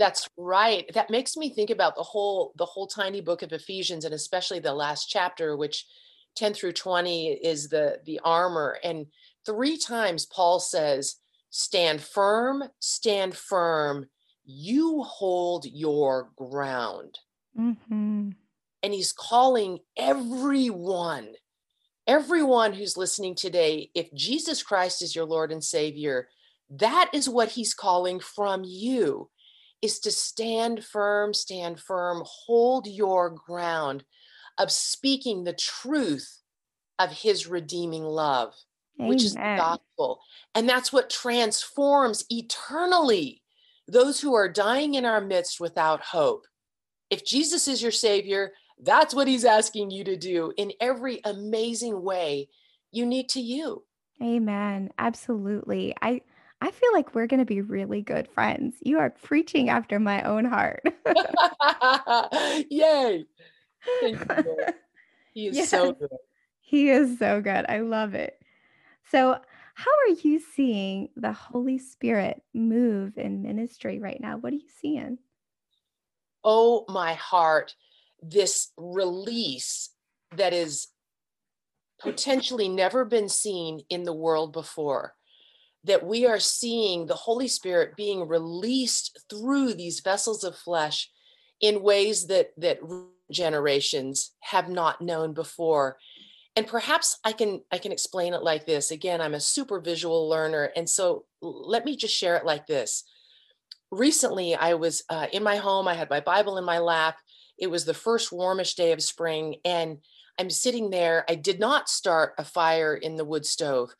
That's 0.00 0.30
right. 0.38 0.90
That 0.94 1.10
makes 1.10 1.36
me 1.36 1.50
think 1.50 1.68
about 1.68 1.94
the 1.94 2.02
whole 2.02 2.54
the 2.56 2.64
whole 2.64 2.86
tiny 2.86 3.20
book 3.20 3.42
of 3.42 3.52
Ephesians 3.52 4.06
and 4.06 4.14
especially 4.14 4.58
the 4.58 4.72
last 4.72 5.10
chapter 5.10 5.58
which 5.58 5.84
10 6.36 6.54
through 6.54 6.72
20 6.72 7.32
is 7.32 7.68
the 7.68 7.98
the 8.06 8.18
armor 8.24 8.78
and 8.82 9.08
three 9.44 9.76
times 9.76 10.24
Paul 10.24 10.58
says, 10.58 11.16
Stand 11.50 12.00
firm, 12.00 12.64
stand 12.78 13.36
firm. 13.36 14.06
You 14.46 15.02
hold 15.02 15.66
your 15.66 16.30
ground. 16.34 17.18
Mm-hmm. 17.58 18.30
And 18.82 18.94
he's 18.94 19.12
calling 19.12 19.80
everyone, 19.98 21.28
everyone 22.06 22.72
who's 22.72 22.96
listening 22.96 23.34
today, 23.34 23.90
if 23.94 24.10
Jesus 24.14 24.62
Christ 24.62 25.02
is 25.02 25.14
your 25.14 25.26
Lord 25.26 25.52
and 25.52 25.62
Savior, 25.62 26.28
that 26.70 27.10
is 27.12 27.28
what 27.28 27.50
he's 27.50 27.74
calling 27.74 28.18
from 28.18 28.62
you 28.64 29.28
is 29.82 29.98
to 30.00 30.10
stand 30.10 30.84
firm, 30.84 31.34
stand 31.34 31.80
firm, 31.80 32.22
hold 32.26 32.86
your 32.86 33.30
ground 33.30 34.04
of 34.58 34.70
speaking 34.70 35.44
the 35.44 35.54
truth 35.54 36.42
of 36.98 37.10
his 37.10 37.46
redeeming 37.46 38.04
love. 38.04 38.54
Amen. 39.00 39.08
which 39.08 39.24
is 39.24 39.34
the 39.34 39.40
gospel. 39.40 40.20
And 40.54 40.68
that's 40.68 40.92
what 40.92 41.08
transforms 41.08 42.24
eternally 42.28 43.42
those 43.88 44.20
who 44.20 44.34
are 44.34 44.48
dying 44.48 44.94
in 44.94 45.04
our 45.04 45.20
midst 45.20 45.58
without 45.58 46.00
hope. 46.00 46.46
If 47.08 47.24
Jesus 47.24 47.66
is 47.66 47.82
your 47.82 47.90
savior, 47.90 48.52
that's 48.82 49.14
what 49.14 49.26
he's 49.26 49.44
asking 49.44 49.90
you 49.90 50.04
to 50.04 50.16
do 50.16 50.52
in 50.56 50.72
every 50.80 51.20
amazing 51.24 52.02
way 52.02 52.48
unique 52.92 53.28
to 53.28 53.40
you. 53.40 53.84
Amen. 54.22 54.90
Absolutely. 54.98 55.94
I 56.02 56.20
I 56.60 56.70
feel 56.70 56.92
like 56.92 57.14
we're 57.14 57.26
going 57.26 57.40
to 57.40 57.46
be 57.46 57.62
really 57.62 58.02
good 58.02 58.28
friends. 58.28 58.74
You 58.82 58.98
are 58.98 59.10
preaching 59.10 59.70
after 59.70 59.98
my 59.98 60.22
own 60.22 60.44
heart. 60.44 60.82
Yay. 62.70 63.26
He 65.32 65.46
is 65.46 65.56
yes. 65.56 65.70
so 65.70 65.92
good. 65.92 66.10
He 66.60 66.90
is 66.90 67.18
so 67.18 67.40
good. 67.40 67.64
I 67.68 67.80
love 67.80 68.14
it. 68.14 68.36
So, 69.10 69.38
how 69.74 69.90
are 69.90 70.14
you 70.22 70.40
seeing 70.40 71.08
the 71.16 71.32
Holy 71.32 71.78
Spirit 71.78 72.42
move 72.52 73.16
in 73.16 73.42
ministry 73.42 73.98
right 74.00 74.20
now? 74.20 74.36
What 74.36 74.52
are 74.52 74.56
you 74.56 74.68
seeing? 74.80 75.18
Oh, 76.44 76.84
my 76.88 77.14
heart, 77.14 77.74
this 78.20 78.72
release 78.76 79.90
that 80.36 80.52
is 80.52 80.88
potentially 82.00 82.68
never 82.68 83.04
been 83.04 83.28
seen 83.28 83.80
in 83.88 84.02
the 84.02 84.12
world 84.12 84.52
before. 84.52 85.14
That 85.84 86.04
we 86.04 86.26
are 86.26 86.38
seeing 86.38 87.06
the 87.06 87.14
Holy 87.14 87.48
Spirit 87.48 87.96
being 87.96 88.28
released 88.28 89.18
through 89.30 89.74
these 89.74 90.00
vessels 90.00 90.44
of 90.44 90.56
flesh 90.56 91.10
in 91.60 91.82
ways 91.82 92.26
that 92.26 92.50
that 92.56 92.80
generations 93.30 94.32
have 94.40 94.68
not 94.68 95.00
known 95.00 95.32
before. 95.32 95.98
And 96.56 96.66
perhaps 96.66 97.18
i 97.24 97.32
can 97.32 97.62
i 97.70 97.78
can 97.78 97.92
explain 97.92 98.34
it 98.34 98.42
like 98.42 98.66
this. 98.66 98.90
Again 98.90 99.20
i'm 99.20 99.34
a 99.34 99.40
super 99.40 99.80
visual 99.80 100.28
learner 100.28 100.70
and 100.76 100.88
so 100.88 101.24
let 101.40 101.84
me 101.84 101.96
just 101.96 102.14
share 102.14 102.36
it 102.36 102.44
like 102.44 102.66
this. 102.66 103.04
Recently 103.90 104.54
i 104.54 104.74
was 104.74 105.04
uh, 105.08 105.26
in 105.32 105.42
my 105.42 105.56
home 105.56 105.86
i 105.86 105.94
had 105.94 106.10
my 106.10 106.20
bible 106.20 106.58
in 106.58 106.64
my 106.64 106.78
lap. 106.78 107.16
It 107.58 107.70
was 107.70 107.84
the 107.84 107.94
first 107.94 108.32
warmish 108.32 108.74
day 108.74 108.92
of 108.92 109.02
spring 109.02 109.56
and 109.64 109.98
i'm 110.38 110.50
sitting 110.50 110.90
there. 110.90 111.24
I 111.28 111.36
did 111.36 111.60
not 111.60 111.88
start 111.88 112.34
a 112.38 112.44
fire 112.44 112.94
in 112.94 113.16
the 113.16 113.24
wood 113.24 113.46
stove 113.46 113.94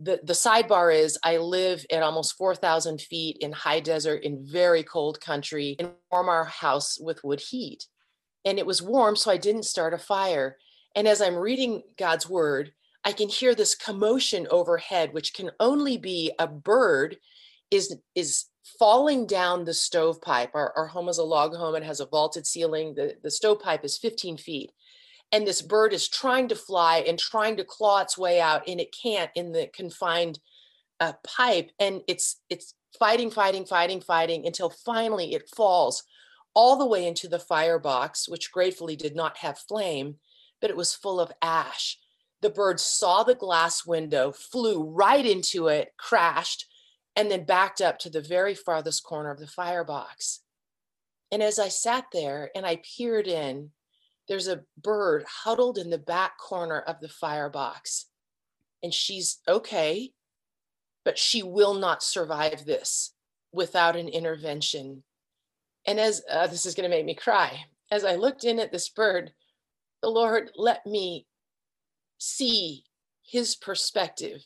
the, 0.00 0.20
the 0.22 0.32
sidebar 0.32 0.94
is 0.94 1.18
I 1.22 1.38
live 1.38 1.84
at 1.90 2.02
almost 2.02 2.36
4,000 2.36 3.00
feet 3.00 3.38
in 3.40 3.52
high 3.52 3.80
desert 3.80 4.22
in 4.22 4.46
very 4.46 4.82
cold 4.82 5.20
country 5.20 5.76
and 5.78 5.90
warm 6.10 6.28
our 6.28 6.44
house 6.44 6.98
with 7.00 7.24
wood 7.24 7.40
heat. 7.40 7.86
And 8.44 8.58
it 8.58 8.66
was 8.66 8.82
warm, 8.82 9.16
so 9.16 9.30
I 9.30 9.36
didn't 9.36 9.64
start 9.64 9.94
a 9.94 9.98
fire. 9.98 10.58
And 10.94 11.08
as 11.08 11.20
I'm 11.20 11.36
reading 11.36 11.82
God's 11.98 12.28
word, 12.28 12.72
I 13.04 13.12
can 13.12 13.28
hear 13.28 13.54
this 13.54 13.74
commotion 13.74 14.46
overhead, 14.50 15.12
which 15.12 15.34
can 15.34 15.50
only 15.60 15.98
be 15.98 16.32
a 16.38 16.46
bird 16.46 17.16
is 17.70 17.96
is 18.14 18.46
falling 18.78 19.26
down 19.26 19.64
the 19.64 19.74
stovepipe. 19.74 20.54
Our, 20.54 20.72
our 20.76 20.86
home 20.86 21.08
is 21.08 21.18
a 21.18 21.24
log 21.24 21.54
home 21.54 21.74
and 21.74 21.84
has 21.84 22.00
a 22.00 22.06
vaulted 22.06 22.46
ceiling. 22.46 22.94
The, 22.94 23.16
the 23.22 23.30
stovepipe 23.30 23.84
is 23.84 23.98
15 23.98 24.38
feet. 24.38 24.70
And 25.34 25.46
this 25.46 25.62
bird 25.62 25.92
is 25.92 26.08
trying 26.08 26.48
to 26.48 26.54
fly 26.54 26.98
and 27.06 27.18
trying 27.18 27.56
to 27.56 27.64
claw 27.64 28.00
its 28.00 28.16
way 28.16 28.40
out, 28.40 28.68
and 28.68 28.80
it 28.80 28.94
can't 29.02 29.30
in 29.34 29.52
the 29.52 29.68
confined 29.74 30.38
uh, 31.00 31.14
pipe. 31.26 31.70
And 31.80 32.02
it's 32.06 32.40
it's 32.48 32.74
fighting, 32.98 33.30
fighting, 33.30 33.66
fighting, 33.66 34.00
fighting 34.00 34.46
until 34.46 34.70
finally 34.70 35.34
it 35.34 35.50
falls 35.54 36.04
all 36.54 36.78
the 36.78 36.86
way 36.86 37.06
into 37.06 37.28
the 37.28 37.40
firebox, 37.40 38.28
which 38.28 38.52
gratefully 38.52 38.94
did 38.94 39.16
not 39.16 39.38
have 39.38 39.58
flame 39.58 40.16
but 40.64 40.70
it 40.70 40.76
was 40.78 40.94
full 40.94 41.20
of 41.20 41.30
ash. 41.42 41.98
The 42.40 42.48
bird 42.48 42.80
saw 42.80 43.22
the 43.22 43.34
glass 43.34 43.84
window, 43.84 44.32
flew 44.32 44.82
right 44.82 45.26
into 45.26 45.68
it, 45.68 45.92
crashed, 45.98 46.64
and 47.14 47.30
then 47.30 47.44
backed 47.44 47.82
up 47.82 47.98
to 47.98 48.08
the 48.08 48.22
very 48.22 48.54
farthest 48.54 49.04
corner 49.04 49.30
of 49.30 49.38
the 49.38 49.46
firebox. 49.46 50.40
And 51.30 51.42
as 51.42 51.58
I 51.58 51.68
sat 51.68 52.06
there 52.14 52.50
and 52.56 52.64
I 52.64 52.80
peered 52.96 53.26
in, 53.26 53.72
there's 54.28 54.48
a 54.48 54.62
bird 54.80 55.24
huddled 55.28 55.78
in 55.78 55.90
the 55.90 55.98
back 55.98 56.38
corner 56.38 56.80
of 56.80 57.00
the 57.00 57.08
firebox. 57.08 58.06
And 58.82 58.92
she's 58.92 59.38
okay, 59.48 60.10
but 61.04 61.18
she 61.18 61.42
will 61.42 61.74
not 61.74 62.02
survive 62.02 62.64
this 62.64 63.14
without 63.52 63.96
an 63.96 64.08
intervention. 64.08 65.02
And 65.86 66.00
as 66.00 66.22
uh, 66.30 66.46
this 66.46 66.66
is 66.66 66.74
going 66.74 66.88
to 66.88 66.94
make 66.94 67.04
me 67.04 67.14
cry, 67.14 67.64
as 67.90 68.04
I 68.04 68.14
looked 68.14 68.44
in 68.44 68.58
at 68.58 68.72
this 68.72 68.88
bird, 68.88 69.32
the 70.02 70.08
Lord 70.08 70.50
let 70.56 70.84
me 70.86 71.26
see 72.18 72.84
his 73.22 73.56
perspective, 73.56 74.44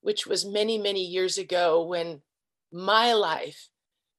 which 0.00 0.26
was 0.26 0.44
many, 0.44 0.78
many 0.78 1.04
years 1.04 1.38
ago 1.38 1.84
when 1.84 2.22
my 2.72 3.12
life 3.12 3.68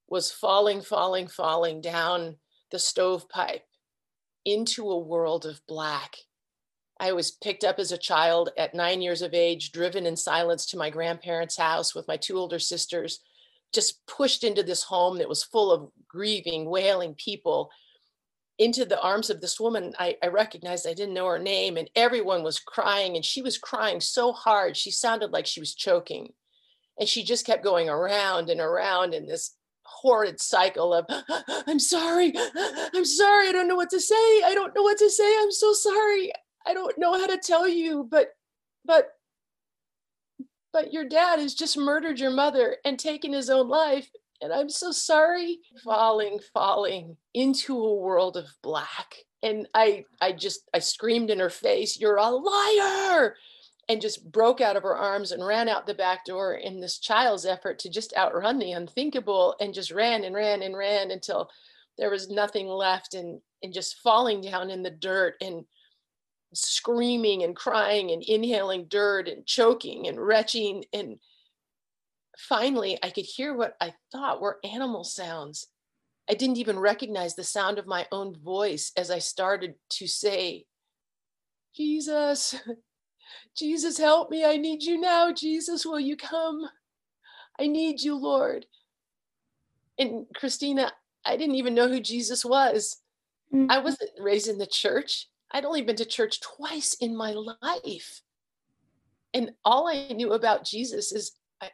was 0.08 0.30
falling, 0.30 0.80
falling, 0.80 1.26
falling 1.26 1.80
down 1.80 2.36
the 2.70 2.78
stovepipe 2.78 3.64
into 4.44 4.90
a 4.90 4.98
world 4.98 5.46
of 5.46 5.60
black. 5.66 6.16
I 7.00 7.12
was 7.12 7.32
picked 7.32 7.64
up 7.64 7.78
as 7.78 7.92
a 7.92 7.98
child 7.98 8.50
at 8.56 8.74
nine 8.74 9.02
years 9.02 9.22
of 9.22 9.34
age, 9.34 9.72
driven 9.72 10.06
in 10.06 10.16
silence 10.16 10.66
to 10.66 10.76
my 10.76 10.90
grandparents' 10.90 11.56
house 11.56 11.94
with 11.94 12.08
my 12.08 12.16
two 12.16 12.38
older 12.38 12.58
sisters, 12.58 13.20
just 13.72 14.06
pushed 14.06 14.44
into 14.44 14.62
this 14.62 14.84
home 14.84 15.18
that 15.18 15.28
was 15.28 15.42
full 15.42 15.72
of 15.72 15.90
grieving, 16.08 16.70
wailing 16.70 17.14
people 17.14 17.70
into 18.58 18.84
the 18.84 19.00
arms 19.00 19.30
of 19.30 19.40
this 19.40 19.58
woman 19.58 19.92
I, 19.98 20.16
I, 20.22 20.28
recognized 20.28 20.86
i 20.86 20.94
didn't 20.94 21.14
know 21.14 21.26
her 21.26 21.38
name 21.38 21.76
and 21.76 21.90
everyone 21.96 22.42
was 22.42 22.60
crying 22.60 23.16
and 23.16 23.24
she 23.24 23.42
was 23.42 23.58
crying 23.58 24.00
so 24.00 24.32
hard 24.32 24.76
she 24.76 24.90
sounded 24.90 25.32
like 25.32 25.46
she 25.46 25.60
was 25.60 25.74
choking 25.74 26.28
And 26.98 27.08
she 27.08 27.24
just 27.24 27.46
kept 27.46 27.64
going 27.64 27.88
around 27.88 28.50
and 28.50 28.60
around 28.60 29.14
in 29.14 29.26
this 29.26 29.56
horrid 29.84 30.40
cycle 30.40 30.92
of, 30.94 31.06
I'm 31.66 31.78
sorry, 31.78 32.32
I'm 32.94 33.04
sorry, 33.04 33.48
I 33.48 33.52
don't 33.52 33.68
know 33.68 33.76
what 33.76 33.90
to 33.90 34.00
say. 34.00 34.14
I 34.14 34.52
don't 34.54 34.74
know 34.74 34.82
what 34.82 34.98
to 34.98 35.10
say. 35.10 35.36
I'm 35.40 35.52
so 35.52 35.72
sorry. 35.72 36.32
I 36.66 36.74
don't 36.74 36.98
know 36.98 37.12
how 37.12 37.26
to 37.26 37.38
tell 37.38 37.68
you, 37.68 38.06
but, 38.10 38.28
but, 38.84 39.08
but 40.72 40.92
your 40.92 41.04
dad 41.04 41.38
has 41.38 41.54
just 41.54 41.76
murdered 41.76 42.18
your 42.18 42.30
mother 42.30 42.76
and 42.84 42.98
taken 42.98 43.32
his 43.32 43.50
own 43.50 43.68
life. 43.68 44.08
And 44.40 44.52
I'm 44.52 44.68
so 44.68 44.90
sorry. 44.90 45.60
Falling, 45.84 46.40
falling 46.52 47.16
into 47.32 47.78
a 47.78 47.94
world 47.94 48.36
of 48.36 48.46
black. 48.62 49.14
And 49.42 49.68
I, 49.74 50.04
I 50.20 50.32
just, 50.32 50.68
I 50.72 50.78
screamed 50.78 51.30
in 51.30 51.38
her 51.38 51.50
face, 51.50 52.00
You're 52.00 52.16
a 52.16 52.28
liar 52.28 53.36
and 53.88 54.00
just 54.00 54.30
broke 54.30 54.60
out 54.60 54.76
of 54.76 54.82
her 54.82 54.96
arms 54.96 55.32
and 55.32 55.44
ran 55.44 55.68
out 55.68 55.86
the 55.86 55.94
back 55.94 56.24
door 56.24 56.54
in 56.54 56.80
this 56.80 56.98
child's 56.98 57.46
effort 57.46 57.78
to 57.80 57.90
just 57.90 58.16
outrun 58.16 58.58
the 58.58 58.72
unthinkable 58.72 59.56
and 59.60 59.74
just 59.74 59.90
ran 59.90 60.24
and 60.24 60.34
ran 60.34 60.62
and 60.62 60.76
ran 60.76 61.10
until 61.10 61.50
there 61.98 62.10
was 62.10 62.28
nothing 62.28 62.66
left 62.66 63.14
and 63.14 63.40
and 63.62 63.72
just 63.72 63.98
falling 64.00 64.40
down 64.40 64.70
in 64.70 64.82
the 64.82 64.90
dirt 64.90 65.36
and 65.40 65.64
screaming 66.52 67.42
and 67.42 67.56
crying 67.56 68.10
and 68.10 68.22
inhaling 68.22 68.86
dirt 68.88 69.28
and 69.28 69.46
choking 69.46 70.06
and 70.06 70.20
retching. 70.20 70.84
And 70.92 71.18
finally 72.38 72.98
i 73.02 73.10
could 73.10 73.24
hear 73.24 73.54
what 73.54 73.76
i 73.80 73.94
thought 74.12 74.40
were 74.40 74.58
animal 74.64 75.04
sounds. 75.04 75.66
I 76.28 76.34
didn't 76.34 76.56
even 76.56 76.78
recognize 76.78 77.34
the 77.34 77.44
sound 77.44 77.78
of 77.78 77.86
my 77.86 78.06
own 78.10 78.34
voice 78.34 78.92
as 78.96 79.10
i 79.10 79.18
started 79.18 79.74
to 79.90 80.06
say 80.06 80.64
jesus 81.76 82.54
Jesus, 83.56 83.98
help 83.98 84.30
me. 84.30 84.44
I 84.44 84.56
need 84.56 84.82
you 84.82 85.00
now. 85.00 85.32
Jesus, 85.32 85.86
will 85.86 86.00
you 86.00 86.16
come? 86.16 86.68
I 87.58 87.66
need 87.66 88.00
you, 88.02 88.16
Lord. 88.16 88.66
And 89.98 90.26
Christina, 90.34 90.92
I 91.24 91.36
didn't 91.36 91.54
even 91.54 91.74
know 91.74 91.88
who 91.88 92.00
Jesus 92.00 92.44
was. 92.44 93.00
Mm-hmm. 93.52 93.70
I 93.70 93.78
wasn't 93.78 94.10
raised 94.18 94.48
in 94.48 94.58
the 94.58 94.66
church. 94.66 95.28
I'd 95.52 95.64
only 95.64 95.82
been 95.82 95.96
to 95.96 96.04
church 96.04 96.40
twice 96.40 96.94
in 97.00 97.16
my 97.16 97.32
life. 97.62 98.22
And 99.32 99.52
all 99.64 99.88
I 99.88 100.08
knew 100.08 100.32
about 100.32 100.64
Jesus 100.64 101.12
is 101.12 101.32
I, 101.60 101.70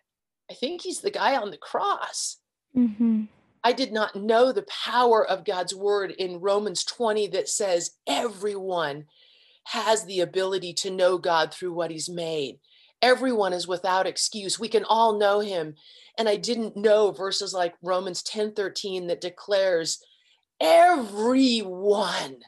I 0.50 0.54
think 0.54 0.82
he's 0.82 1.00
the 1.00 1.10
guy 1.10 1.36
on 1.36 1.50
the 1.50 1.56
cross. 1.56 2.38
Mm-hmm. 2.76 3.24
I 3.62 3.72
did 3.72 3.92
not 3.92 4.16
know 4.16 4.52
the 4.52 4.66
power 4.68 5.26
of 5.26 5.44
God's 5.44 5.74
word 5.74 6.12
in 6.12 6.40
Romans 6.40 6.84
20 6.84 7.28
that 7.28 7.48
says 7.48 7.92
everyone 8.06 9.06
has 9.70 10.04
the 10.04 10.18
ability 10.18 10.72
to 10.72 10.90
know 10.90 11.16
God 11.16 11.54
through 11.54 11.72
what 11.72 11.92
he's 11.92 12.08
made. 12.08 12.58
Everyone 13.00 13.52
is 13.52 13.68
without 13.68 14.04
excuse. 14.04 14.58
We 14.58 14.68
can 14.68 14.84
all 14.84 15.16
know 15.16 15.38
him. 15.38 15.76
And 16.18 16.28
I 16.28 16.34
didn't 16.34 16.76
know 16.76 17.12
verses 17.12 17.54
like 17.54 17.74
Romans 17.80 18.20
10 18.24 18.54
13 18.54 19.06
that 19.06 19.20
declares 19.20 20.02
everyone 20.60 22.38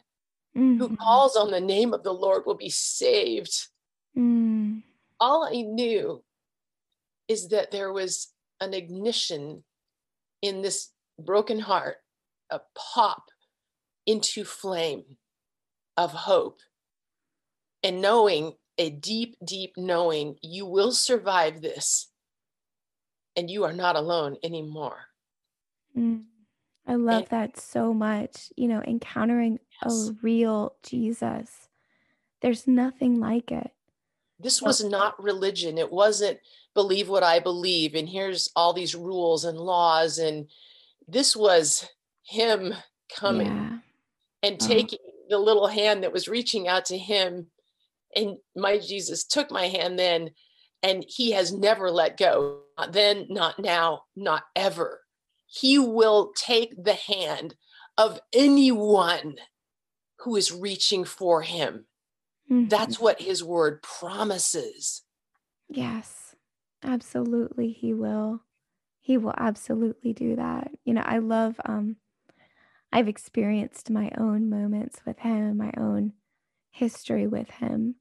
mm-hmm. 0.57 0.79
who 0.79 0.97
calls 0.97 1.37
on 1.37 1.52
the 1.52 1.61
name 1.61 1.95
of 1.95 2.02
the 2.02 2.12
Lord 2.12 2.43
will 2.45 2.57
be 2.57 2.71
saved. 2.71 3.69
Mm. 4.19 4.83
All 5.21 5.45
I 5.45 5.62
knew 5.62 6.25
is 7.29 7.49
that 7.49 7.71
there 7.71 7.93
was 7.93 8.33
an 8.61 8.75
ignition 8.75 9.62
in 10.43 10.61
this 10.61 10.91
broken 11.21 11.61
heart, 11.61 11.99
a 12.50 12.61
pop 12.75 13.31
into 14.07 14.43
flame 14.45 15.05
of 15.97 16.11
hope 16.11 16.59
and 17.82 18.00
knowing 18.00 18.54
a 18.78 18.90
deep, 18.90 19.36
deep 19.44 19.74
knowing 19.76 20.36
you 20.42 20.66
will 20.66 20.92
survive 20.92 21.60
this 21.60 22.08
and 23.36 23.50
you 23.50 23.64
are 23.64 23.72
not 23.72 23.96
alone 23.96 24.36
anymore. 24.42 25.06
Mm, 25.96 26.24
I 26.86 26.94
love 26.94 27.22
and, 27.22 27.30
that 27.30 27.60
so 27.60 27.92
much. 27.92 28.52
You 28.56 28.68
know, 28.68 28.82
encountering 28.82 29.58
yes. 29.82 30.08
a 30.08 30.16
real 30.22 30.74
Jesus, 30.82 31.68
there's 32.40 32.66
nothing 32.66 33.21
like 33.21 33.50
it. 33.50 33.71
This 34.38 34.60
was 34.60 34.82
not 34.82 35.23
religion. 35.23 35.78
It 35.78 35.92
wasn't 35.92 36.38
believe 36.75 37.08
what 37.08 37.23
I 37.23 37.38
believe, 37.38 37.95
and 37.95 38.08
here's 38.08 38.50
all 38.56 38.73
these 38.73 38.95
rules 38.95 39.45
and 39.45 39.58
laws. 39.58 40.18
And 40.18 40.49
this 41.06 41.36
was 41.36 41.88
him 42.25 42.75
coming 43.14 43.47
yeah. 43.47 43.78
and 44.42 44.60
uh-huh. 44.60 44.68
taking 44.68 44.99
the 45.28 45.38
little 45.38 45.68
hand 45.68 46.02
that 46.02 46.12
was 46.12 46.28
reaching 46.28 46.66
out 46.66 46.86
to 46.86 46.99
him 46.99 47.47
and 48.14 48.36
my 48.56 48.78
Jesus 48.78 49.25
took 49.25 49.50
my 49.50 49.68
hand 49.68 49.98
then, 49.98 50.30
and 50.82 51.04
he 51.06 51.32
has 51.32 51.52
never 51.52 51.90
let 51.90 52.16
go. 52.16 52.60
Not 52.78 52.92
then, 52.92 53.26
not 53.28 53.58
now, 53.58 54.02
not 54.16 54.44
ever. 54.56 55.00
He 55.46 55.78
will 55.78 56.32
take 56.34 56.82
the 56.82 56.94
hand 56.94 57.54
of 57.98 58.20
anyone 58.32 59.36
who 60.20 60.36
is 60.36 60.52
reaching 60.52 61.04
for 61.04 61.42
him. 61.42 61.86
Mm-hmm. 62.50 62.68
That's 62.68 62.98
what 62.98 63.20
his 63.20 63.44
word 63.44 63.82
promises. 63.82 65.02
Yes, 65.68 66.34
absolutely. 66.82 67.72
He 67.72 67.92
will. 67.92 68.42
He 69.00 69.18
will 69.18 69.34
absolutely 69.36 70.12
do 70.12 70.36
that. 70.36 70.70
You 70.84 70.94
know, 70.94 71.02
I 71.04 71.18
love, 71.18 71.60
um, 71.64 71.96
I've 72.92 73.08
experienced 73.08 73.90
my 73.90 74.10
own 74.16 74.48
moments 74.48 75.00
with 75.04 75.18
him, 75.18 75.56
my 75.56 75.72
own 75.76 76.12
history 76.70 77.26
with 77.26 77.50
him. 77.50 77.96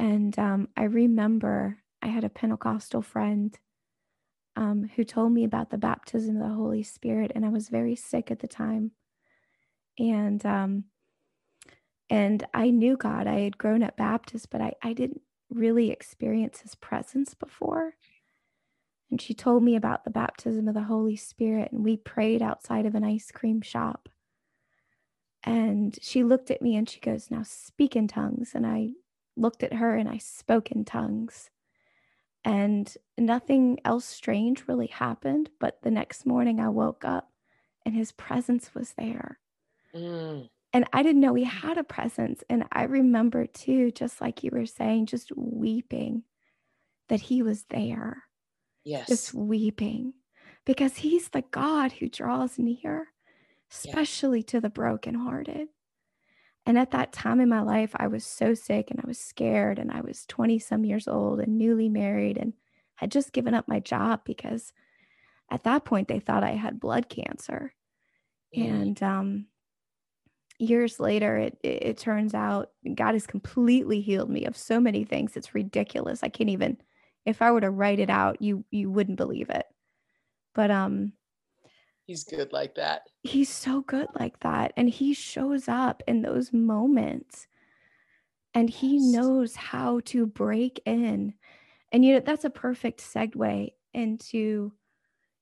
And 0.00 0.38
um, 0.38 0.68
I 0.78 0.84
remember 0.84 1.76
I 2.00 2.06
had 2.06 2.24
a 2.24 2.30
Pentecostal 2.30 3.02
friend 3.02 3.56
um, 4.56 4.90
who 4.96 5.04
told 5.04 5.30
me 5.32 5.44
about 5.44 5.68
the 5.68 5.76
baptism 5.76 6.36
of 6.36 6.48
the 6.48 6.54
Holy 6.54 6.82
Spirit, 6.82 7.32
and 7.34 7.44
I 7.44 7.50
was 7.50 7.68
very 7.68 7.94
sick 7.94 8.30
at 8.30 8.38
the 8.38 8.48
time. 8.48 8.92
And 9.98 10.44
um, 10.46 10.84
and 12.08 12.46
I 12.54 12.70
knew 12.70 12.96
God. 12.96 13.26
I 13.26 13.40
had 13.40 13.58
grown 13.58 13.82
up 13.82 13.98
Baptist, 13.98 14.48
but 14.48 14.62
I, 14.62 14.72
I 14.82 14.94
didn't 14.94 15.20
really 15.50 15.90
experience 15.90 16.60
His 16.60 16.74
presence 16.74 17.34
before. 17.34 17.92
And 19.10 19.20
she 19.20 19.34
told 19.34 19.62
me 19.62 19.76
about 19.76 20.04
the 20.04 20.10
baptism 20.10 20.66
of 20.66 20.72
the 20.72 20.84
Holy 20.84 21.16
Spirit, 21.16 21.72
and 21.72 21.84
we 21.84 21.98
prayed 21.98 22.40
outside 22.40 22.86
of 22.86 22.94
an 22.94 23.04
ice 23.04 23.30
cream 23.30 23.60
shop. 23.60 24.08
And 25.44 25.98
she 26.00 26.24
looked 26.24 26.50
at 26.50 26.62
me 26.62 26.74
and 26.74 26.88
she 26.88 27.00
goes, 27.00 27.30
Now 27.30 27.42
speak 27.42 27.94
in 27.94 28.08
tongues. 28.08 28.52
And 28.54 28.66
I 28.66 28.92
looked 29.36 29.62
at 29.62 29.74
her 29.74 29.96
and 29.96 30.08
I 30.08 30.18
spoke 30.18 30.70
in 30.70 30.84
tongues. 30.84 31.50
And 32.44 32.92
nothing 33.18 33.78
else 33.84 34.06
strange 34.06 34.66
really 34.66 34.86
happened. 34.86 35.50
But 35.58 35.82
the 35.82 35.90
next 35.90 36.26
morning 36.26 36.60
I 36.60 36.68
woke 36.68 37.04
up 37.04 37.30
and 37.84 37.94
his 37.94 38.12
presence 38.12 38.74
was 38.74 38.94
there. 38.96 39.38
Mm. 39.94 40.48
And 40.72 40.84
I 40.92 41.02
didn't 41.02 41.20
know 41.20 41.34
he 41.34 41.44
had 41.44 41.78
a 41.78 41.84
presence. 41.84 42.44
And 42.48 42.64
I 42.72 42.84
remember 42.84 43.46
too, 43.46 43.90
just 43.90 44.20
like 44.20 44.42
you 44.42 44.50
were 44.52 44.66
saying, 44.66 45.06
just 45.06 45.32
weeping 45.36 46.22
that 47.08 47.20
he 47.20 47.42
was 47.42 47.64
there. 47.70 48.24
Yes. 48.84 49.08
Just 49.08 49.34
weeping 49.34 50.14
because 50.64 50.96
he's 50.96 51.28
the 51.28 51.44
God 51.50 51.92
who 51.92 52.08
draws 52.08 52.58
near, 52.58 53.08
especially 53.70 54.42
to 54.44 54.60
the 54.60 54.70
brokenhearted. 54.70 55.68
And 56.66 56.78
at 56.78 56.90
that 56.90 57.12
time 57.12 57.40
in 57.40 57.48
my 57.48 57.62
life, 57.62 57.92
I 57.96 58.06
was 58.06 58.24
so 58.24 58.54
sick 58.54 58.90
and 58.90 59.00
I 59.00 59.06
was 59.06 59.18
scared, 59.18 59.78
and 59.78 59.90
I 59.90 60.02
was 60.02 60.26
20 60.26 60.58
some 60.58 60.84
years 60.84 61.08
old 61.08 61.40
and 61.40 61.58
newly 61.58 61.88
married 61.88 62.36
and 62.36 62.52
had 62.96 63.10
just 63.10 63.32
given 63.32 63.54
up 63.54 63.66
my 63.66 63.80
job 63.80 64.20
because 64.24 64.72
at 65.50 65.64
that 65.64 65.84
point 65.84 66.08
they 66.08 66.20
thought 66.20 66.44
I 66.44 66.50
had 66.50 66.78
blood 66.78 67.08
cancer. 67.08 67.74
Mm. 68.56 68.68
And 68.68 69.02
um, 69.02 69.46
years 70.58 71.00
later, 71.00 71.38
it, 71.38 71.58
it, 71.62 71.82
it 71.82 71.98
turns 71.98 72.34
out 72.34 72.70
God 72.94 73.14
has 73.14 73.26
completely 73.26 74.00
healed 74.00 74.30
me 74.30 74.44
of 74.44 74.56
so 74.56 74.78
many 74.78 75.04
things. 75.04 75.36
It's 75.36 75.54
ridiculous. 75.54 76.22
I 76.22 76.28
can't 76.28 76.50
even, 76.50 76.76
if 77.24 77.42
I 77.42 77.50
were 77.50 77.62
to 77.62 77.70
write 77.70 77.98
it 77.98 78.10
out, 78.10 78.42
you 78.42 78.64
you 78.70 78.90
wouldn't 78.90 79.16
believe 79.16 79.50
it. 79.50 79.66
But 80.54 80.70
um, 80.70 81.12
He's 82.10 82.24
good 82.24 82.52
like 82.52 82.74
that. 82.74 83.02
He's 83.22 83.48
so 83.48 83.82
good 83.82 84.08
like 84.18 84.40
that. 84.40 84.72
And 84.76 84.90
he 84.90 85.14
shows 85.14 85.68
up 85.68 86.02
in 86.08 86.22
those 86.22 86.52
moments 86.52 87.46
and 88.52 88.68
he 88.68 88.98
knows 88.98 89.54
how 89.54 90.00
to 90.06 90.26
break 90.26 90.82
in. 90.84 91.34
And 91.92 92.04
you 92.04 92.14
know, 92.14 92.18
that's 92.18 92.44
a 92.44 92.50
perfect 92.50 93.00
segue 93.00 93.68
into 93.94 94.72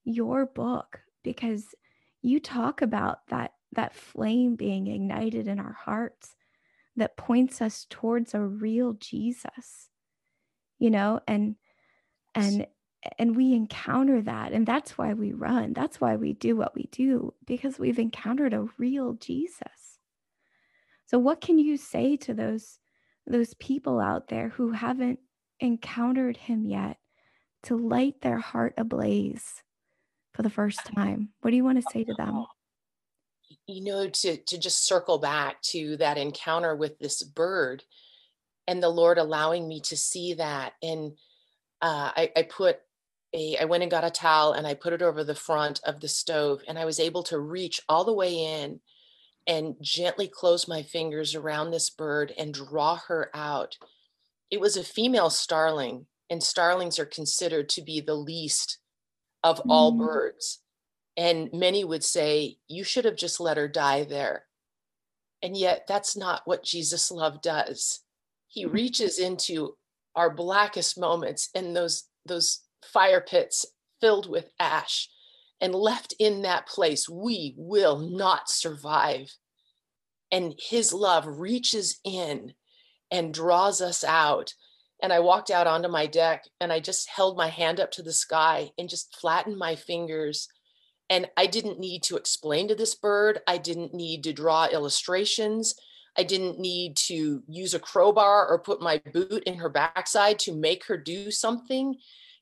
your 0.04 0.44
book 0.44 1.00
because 1.24 1.74
you 2.20 2.38
talk 2.38 2.82
about 2.82 3.26
that 3.28 3.54
that 3.72 3.94
flame 3.94 4.54
being 4.54 4.88
ignited 4.88 5.48
in 5.48 5.58
our 5.58 5.72
hearts 5.72 6.36
that 6.96 7.16
points 7.16 7.62
us 7.62 7.86
towards 7.88 8.34
a 8.34 8.42
real 8.42 8.92
Jesus. 8.92 9.88
You 10.78 10.90
know, 10.90 11.20
and 11.26 11.56
and 12.34 12.66
and 13.18 13.36
we 13.36 13.54
encounter 13.54 14.20
that 14.20 14.52
and 14.52 14.66
that's 14.66 14.98
why 14.98 15.12
we 15.14 15.32
run 15.32 15.72
that's 15.72 16.00
why 16.00 16.16
we 16.16 16.32
do 16.32 16.56
what 16.56 16.74
we 16.74 16.88
do 16.90 17.32
because 17.46 17.78
we've 17.78 17.98
encountered 17.98 18.52
a 18.52 18.66
real 18.76 19.14
jesus 19.14 19.98
so 21.06 21.18
what 21.18 21.40
can 21.40 21.58
you 21.58 21.76
say 21.76 22.16
to 22.18 22.34
those 22.34 22.78
those 23.26 23.54
people 23.54 24.00
out 24.00 24.28
there 24.28 24.50
who 24.50 24.72
haven't 24.72 25.20
encountered 25.60 26.36
him 26.36 26.66
yet 26.66 26.98
to 27.64 27.76
light 27.76 28.20
their 28.20 28.38
heart 28.38 28.74
ablaze 28.76 29.62
for 30.34 30.42
the 30.42 30.50
first 30.50 30.84
time? 30.84 31.30
What 31.40 31.50
do 31.50 31.56
you 31.56 31.64
want 31.64 31.82
to 31.82 31.90
say 31.90 32.04
to 32.04 32.14
them? 32.14 32.46
You 33.66 33.84
know, 33.84 34.08
to, 34.08 34.36
to 34.36 34.58
just 34.58 34.86
circle 34.86 35.18
back 35.18 35.60
to 35.62 35.96
that 35.98 36.18
encounter 36.18 36.76
with 36.76 36.98
this 36.98 37.22
bird 37.22 37.84
and 38.66 38.82
the 38.82 38.88
Lord 38.88 39.18
allowing 39.18 39.66
me 39.66 39.80
to 39.82 39.96
see 39.96 40.34
that. 40.34 40.74
And 40.82 41.12
uh, 41.80 42.12
I, 42.16 42.32
I 42.36 42.42
put 42.42 42.80
a, 43.34 43.56
I 43.58 43.64
went 43.66 43.82
and 43.82 43.90
got 43.90 44.04
a 44.04 44.10
towel 44.10 44.52
and 44.52 44.66
I 44.66 44.74
put 44.74 44.92
it 44.92 45.02
over 45.02 45.22
the 45.22 45.34
front 45.34 45.80
of 45.84 46.00
the 46.00 46.08
stove 46.08 46.62
and 46.66 46.78
I 46.78 46.84
was 46.84 46.98
able 46.98 47.22
to 47.24 47.38
reach 47.38 47.80
all 47.88 48.04
the 48.04 48.12
way 48.12 48.34
in 48.34 48.80
and 49.48 49.76
gently 49.80 50.28
close 50.28 50.68
my 50.68 50.82
fingers 50.82 51.34
around 51.34 51.70
this 51.70 51.88
bird 51.88 52.32
and 52.38 52.52
draw 52.52 52.96
her 53.08 53.30
out. 53.34 53.78
It 54.50 54.60
was 54.60 54.76
a 54.76 54.84
female 54.84 55.30
starling, 55.30 56.06
and 56.30 56.42
starlings 56.42 56.98
are 56.98 57.06
considered 57.06 57.70
to 57.70 57.82
be 57.82 58.00
the 58.00 58.14
least 58.14 58.78
of 59.42 59.60
all 59.68 59.92
mm. 59.92 59.98
birds. 59.98 60.60
And 61.16 61.48
many 61.52 61.82
would 61.82 62.04
say, 62.04 62.58
You 62.68 62.84
should 62.84 63.06
have 63.06 63.16
just 63.16 63.40
let 63.40 63.56
her 63.56 63.68
die 63.68 64.04
there. 64.04 64.44
And 65.42 65.56
yet, 65.56 65.86
that's 65.88 66.16
not 66.16 66.42
what 66.44 66.64
Jesus' 66.64 67.10
love 67.10 67.40
does. 67.40 68.00
He 68.48 68.66
mm. 68.66 68.72
reaches 68.72 69.18
into 69.18 69.76
our 70.14 70.28
blackest 70.28 70.98
moments 70.98 71.48
and 71.54 71.74
those, 71.74 72.04
those 72.26 72.60
fire 72.84 73.20
pits 73.20 73.66
filled 74.00 74.28
with 74.28 74.50
ash 74.58 75.08
and 75.60 75.74
left 75.74 76.14
in 76.18 76.42
that 76.42 76.66
place, 76.66 77.08
we 77.08 77.54
will 77.56 77.98
not 77.98 78.48
survive. 78.48 79.34
And 80.30 80.54
his 80.58 80.92
love 80.92 81.26
reaches 81.26 81.98
in 82.04 82.52
and 83.10 83.34
draws 83.34 83.80
us 83.80 84.04
out. 84.04 84.54
And 85.02 85.12
I 85.12 85.20
walked 85.20 85.50
out 85.50 85.66
onto 85.66 85.88
my 85.88 86.06
deck 86.06 86.44
and 86.60 86.72
I 86.72 86.80
just 86.80 87.08
held 87.08 87.36
my 87.36 87.48
hand 87.48 87.80
up 87.80 87.90
to 87.92 88.02
the 88.02 88.12
sky 88.12 88.70
and 88.78 88.88
just 88.88 89.16
flattened 89.16 89.56
my 89.56 89.74
fingers. 89.74 90.48
And 91.10 91.28
I 91.36 91.46
didn't 91.46 91.80
need 91.80 92.02
to 92.04 92.16
explain 92.16 92.68
to 92.68 92.74
this 92.74 92.94
bird, 92.94 93.40
I 93.46 93.58
didn't 93.58 93.94
need 93.94 94.24
to 94.24 94.32
draw 94.32 94.66
illustrations. 94.66 95.74
I 96.16 96.24
didn't 96.24 96.58
need 96.58 96.96
to 97.06 97.42
use 97.48 97.74
a 97.74 97.78
crowbar 97.78 98.48
or 98.48 98.58
put 98.58 98.82
my 98.82 99.00
boot 99.12 99.44
in 99.44 99.54
her 99.54 99.68
backside 99.68 100.40
to 100.40 100.52
make 100.52 100.84
her 100.86 100.96
do 100.96 101.30
something 101.30 101.96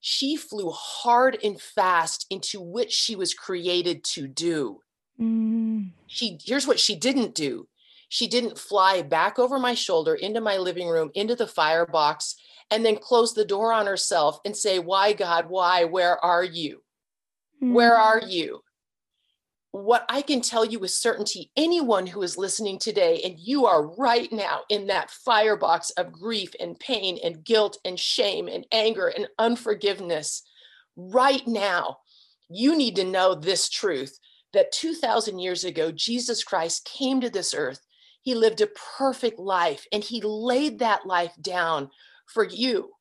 she 0.09 0.37
flew 0.37 0.71
hard 0.71 1.37
and 1.43 1.61
fast 1.61 2.27
into 2.31 2.61
which 2.61 2.93
she 2.93 3.17
was 3.17 3.35
created 3.35 4.05
to 4.05 4.29
do. 4.29 4.79
Mm. 5.21 5.91
She 6.07 6.39
here's 6.45 6.65
what 6.65 6.79
she 6.79 6.95
didn't 6.95 7.35
do. 7.35 7.67
She 8.09 8.29
didn't 8.29 8.57
fly 8.57 9.03
back 9.03 9.41
over 9.41 9.59
my 9.59 9.75
shoulder 9.75 10.15
into 10.15 10.41
my 10.41 10.59
living 10.59 10.87
room, 10.87 11.11
into 11.15 11.35
the 11.35 11.49
firebox, 11.49 12.37
and 12.71 12.87
then 12.87 12.99
close 12.99 13.35
the 13.35 13.45
door 13.45 13.73
on 13.73 13.87
herself 13.87 14.39
and 14.45 14.57
say, 14.57 14.79
Why, 14.79 15.13
God, 15.13 15.47
why? 15.49 15.83
Where 15.83 16.25
are 16.25 16.45
you? 16.45 16.85
Mm. 17.61 17.73
Where 17.73 17.97
are 17.97 18.23
you? 18.25 18.61
What 19.85 20.07
I 20.09 20.23
can 20.23 20.41
tell 20.41 20.65
you 20.65 20.79
with 20.79 20.91
certainty, 20.91 21.51
anyone 21.57 22.07
who 22.07 22.23
is 22.23 22.39
listening 22.39 22.79
today, 22.79 23.21
and 23.25 23.39
you 23.39 23.67
are 23.67 23.95
right 23.97 24.33
now 24.33 24.61
in 24.71 24.87
that 24.87 25.11
firebox 25.11 25.91
of 25.91 26.13
grief 26.13 26.51
and 26.59 26.79
pain 26.79 27.19
and 27.23 27.45
guilt 27.45 27.79
and 27.85 27.99
shame 28.01 28.49
and 28.49 28.67
anger 28.73 29.09
and 29.09 29.29
unforgiveness, 29.39 30.43
right 30.97 31.47
now, 31.47 31.99
you 32.49 32.77
need 32.77 32.97
to 32.97 33.05
know 33.05 33.35
this 33.35 33.69
truth 33.69 34.19
that 34.53 34.73
2,000 34.73 35.39
years 35.39 35.65
ago, 35.65 35.93
Jesus 35.93 36.43
Christ 36.43 36.89
came 36.99 37.21
to 37.21 37.29
this 37.29 37.53
earth. 37.53 37.81
He 38.23 38.35
lived 38.35 38.61
a 38.61 38.69
perfect 38.97 39.39
life 39.39 39.87
and 39.93 40.03
he 40.03 40.23
laid 40.23 40.79
that 40.79 41.07
life 41.07 41.35
down 41.41 41.91
for 42.33 42.45
you 42.45 42.93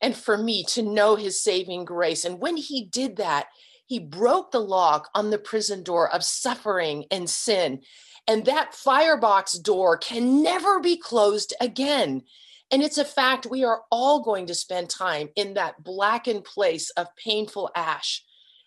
and 0.00 0.16
for 0.16 0.36
me 0.36 0.64
to 0.64 0.82
know 0.82 1.16
his 1.16 1.42
saving 1.42 1.84
grace. 1.84 2.24
And 2.24 2.40
when 2.40 2.56
he 2.56 2.86
did 2.86 3.16
that, 3.16 3.46
he 3.88 3.98
broke 3.98 4.50
the 4.52 4.60
lock 4.60 5.08
on 5.14 5.30
the 5.30 5.38
prison 5.38 5.82
door 5.82 6.12
of 6.12 6.22
suffering 6.22 7.06
and 7.10 7.28
sin. 7.28 7.80
And 8.26 8.44
that 8.44 8.74
firebox 8.74 9.54
door 9.54 9.96
can 9.96 10.42
never 10.42 10.78
be 10.78 10.98
closed 10.98 11.54
again. 11.58 12.22
And 12.70 12.82
it's 12.82 12.98
a 12.98 13.04
fact 13.04 13.46
we 13.46 13.64
are 13.64 13.84
all 13.90 14.22
going 14.22 14.46
to 14.48 14.54
spend 14.54 14.90
time 14.90 15.30
in 15.36 15.54
that 15.54 15.82
blackened 15.82 16.44
place 16.44 16.90
of 16.90 17.16
painful 17.16 17.70
ash. 17.74 18.22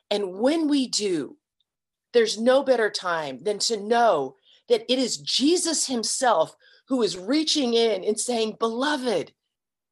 And 0.09 0.39
when 0.39 0.67
we 0.67 0.87
do, 0.87 1.37
there's 2.13 2.39
no 2.39 2.63
better 2.63 2.89
time 2.89 3.43
than 3.43 3.59
to 3.59 3.79
know 3.79 4.37
that 4.69 4.91
it 4.91 4.97
is 4.97 5.17
Jesus 5.17 5.85
himself 5.85 6.55
who 6.87 7.03
is 7.03 7.15
reaching 7.15 7.75
in 7.75 8.03
and 8.03 8.19
saying, 8.19 8.55
Beloved, 8.59 9.33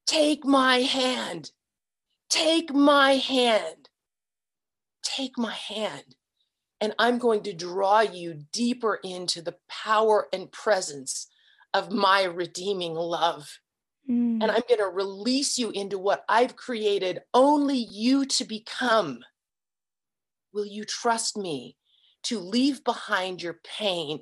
take 0.08 0.44
my 0.44 0.78
hand, 0.78 1.52
take 2.32 2.74
my 2.74 3.18
hand 3.18 3.89
take 5.04 5.38
my 5.38 5.54
hand 5.54 6.16
and 6.82 6.94
I'm 6.98 7.18
going 7.18 7.44
to 7.44 7.54
draw 7.54 8.02
you 8.02 8.46
deeper 8.54 9.00
into 9.04 9.42
the 9.42 9.56
power 9.68 10.28
and 10.32 10.52
presence 10.52 11.28
of 11.74 11.92
my 11.92 12.24
redeeming 12.24 12.94
love. 12.94 13.60
Mm. 14.10 14.42
And 14.42 14.46
I'm 14.46 14.64
going 14.68 14.80
to 14.80 14.90
release 14.92 15.58
you 15.58 15.72
into 15.72 16.00
what 16.00 16.24
I've 16.30 16.56
created 16.56 17.20
only 17.34 17.78
you 17.78 18.26
to 18.26 18.46
become. 18.46 19.20
Will 20.54 20.66
you 20.66 20.86
trust 20.86 21.38
me 21.38 21.76
to 22.24 22.40
leave 22.40 22.84
behind 22.84 23.42
your 23.42 23.60
pain 23.64 24.22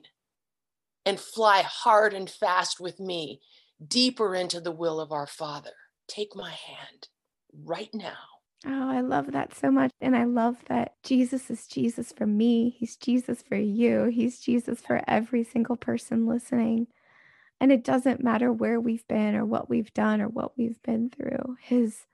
and 1.05 1.19
fly 1.19 1.61
hard 1.61 2.13
and 2.13 2.29
fast 2.29 2.79
with 2.79 2.99
me 2.99 3.39
deeper 3.85 4.35
into 4.35 4.59
the 4.59 4.71
will 4.71 4.99
of 4.99 5.11
our 5.11 5.27
Father? 5.27 5.71
Take 6.07 6.35
my 6.35 6.51
hand 6.51 7.07
right 7.53 7.93
now. 7.93 8.36
Oh, 8.65 8.89
I 8.89 9.01
love 9.01 9.31
that 9.33 9.55
so 9.55 9.69
much. 9.69 9.91
And 10.01 10.15
I 10.15 10.23
love 10.23 10.57
that 10.67 10.93
Jesus 11.03 11.49
is 11.49 11.67
Jesus 11.67 12.11
for 12.11 12.25
me. 12.25 12.75
He's 12.79 12.95
Jesus 12.95 13.43
for 13.47 13.55
you. 13.55 14.05
He's 14.05 14.39
Jesus 14.39 14.81
for 14.81 15.01
every 15.07 15.43
single 15.43 15.75
person 15.75 16.25
listening. 16.27 16.87
And 17.59 17.71
it 17.71 17.83
doesn't 17.83 18.23
matter 18.23 18.51
where 18.51 18.79
we've 18.79 19.07
been 19.07 19.35
or 19.35 19.45
what 19.45 19.69
we've 19.69 19.93
done 19.93 20.21
or 20.21 20.27
what 20.27 20.57
we've 20.57 20.81
been 20.83 21.09
through. 21.09 21.57
His 21.61 22.05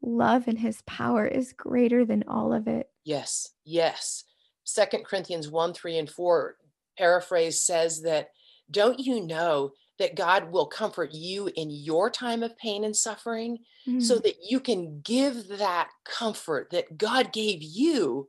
love 0.00 0.48
and 0.48 0.58
his 0.58 0.82
power 0.82 1.26
is 1.26 1.52
greater 1.52 2.04
than 2.04 2.24
all 2.26 2.52
of 2.52 2.66
it. 2.68 2.88
Yes, 3.04 3.50
yes. 3.64 4.24
Second 4.64 5.04
Corinthians 5.04 5.48
1, 5.48 5.74
3, 5.74 5.98
and 5.98 6.10
4 6.10 6.56
paraphrase 6.96 7.60
says 7.60 8.02
that 8.02 8.28
don't 8.70 8.98
you 8.98 9.26
know 9.26 9.72
that 9.98 10.16
God 10.16 10.50
will 10.50 10.66
comfort 10.66 11.12
you 11.12 11.50
in 11.54 11.70
your 11.70 12.10
time 12.10 12.42
of 12.42 12.56
pain 12.56 12.84
and 12.84 12.96
suffering 12.96 13.58
mm-hmm. 13.86 14.00
so 14.00 14.18
mm. 14.18 14.22
that 14.22 14.36
you 14.48 14.60
can 14.60 15.00
give 15.02 15.48
that 15.48 15.90
comfort 16.04 16.68
that 16.70 16.96
God 16.96 17.32
gave 17.32 17.62
you. 17.62 18.28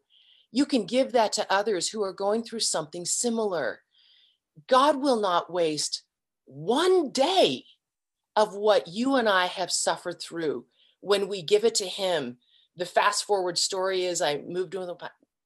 You 0.52 0.65
can 0.65 0.86
give 0.86 1.13
that 1.13 1.34
to 1.34 1.52
others 1.52 1.89
who 1.89 2.04
are 2.04 2.13
going 2.13 2.43
through 2.43 2.60
something 2.60 3.06
similar. 3.06 3.80
God 4.67 4.97
will 4.97 5.19
not 5.19 5.52
waste 5.52 6.04
one 6.45 7.12
day 7.12 7.65
of 8.36 8.56
what 8.56 8.88
you 8.88 9.15
and 9.15 9.30
I 9.30 9.47
have 9.47 9.71
suffered 9.71 10.21
through 10.21 10.65
when 11.02 11.28
we 11.28 11.41
give 11.41 11.63
it 11.63 11.76
to 11.76 11.86
Him. 11.86 12.38
The 12.76 12.86
fast 12.86 13.26
forward 13.26 13.58
story 13.58 14.06
is 14.06 14.21
I 14.21 14.41
moved 14.47 14.76
in, 14.76 14.89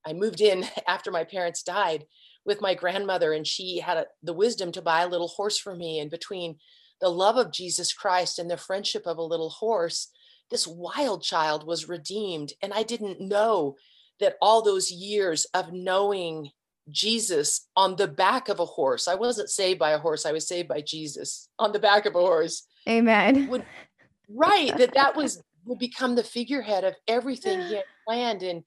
I 0.05 0.13
moved 0.13 0.41
in 0.41 0.65
after 0.87 1.11
my 1.11 1.23
parents 1.23 1.63
died 1.63 2.05
with 2.47 2.61
my 2.61 2.73
grandmother 2.73 3.33
and 3.33 3.45
she 3.45 3.79
had 3.79 3.97
a, 3.97 4.05
the 4.23 4.33
wisdom 4.33 4.71
to 4.71 4.81
buy 4.81 5.01
a 5.01 5.07
little 5.07 5.27
horse 5.27 5.57
for 5.57 5.75
me 5.75 5.99
and 5.99 6.09
between 6.09 6.57
the 7.01 7.09
love 7.09 7.37
of 7.37 7.51
jesus 7.51 7.93
christ 7.93 8.39
and 8.39 8.49
the 8.49 8.57
friendship 8.57 9.05
of 9.05 9.17
a 9.17 9.23
little 9.23 9.49
horse 9.49 10.07
this 10.49 10.65
wild 10.65 11.21
child 11.21 11.67
was 11.67 11.89
redeemed. 11.89 12.53
And 12.61 12.73
i 12.73 12.81
didn't 12.81 13.21
know 13.21 13.75
that 14.19 14.37
all 14.41 14.63
those 14.63 14.89
years 14.89 15.45
of 15.53 15.73
knowing 15.73 16.49
jesus 16.89 17.67
on 17.75 17.97
the 17.97 18.07
back 18.07 18.49
of 18.49 18.59
a 18.59 18.65
horse 18.65 19.07
i 19.07 19.13
wasn't 19.13 19.49
saved 19.49 19.77
by 19.77 19.91
a 19.91 19.99
horse 19.99 20.25
i 20.25 20.31
was 20.31 20.47
saved 20.47 20.69
by 20.69 20.81
jesus 20.81 21.49
on 21.59 21.73
the 21.73 21.79
back 21.79 22.05
of 22.05 22.15
a 22.15 22.19
horse 22.19 22.65
amen. 22.87 23.49
would, 23.49 23.65
right 24.29 24.75
that 24.77 24.93
that 24.93 25.15
was 25.17 25.43
would 25.67 25.79
become 25.79 26.15
the 26.15 26.23
figurehead 26.23 26.83
of 26.83 26.95
everything 27.07 27.61
he 27.61 27.75
had 27.75 27.83
planned. 28.07 28.43
And 28.43 28.63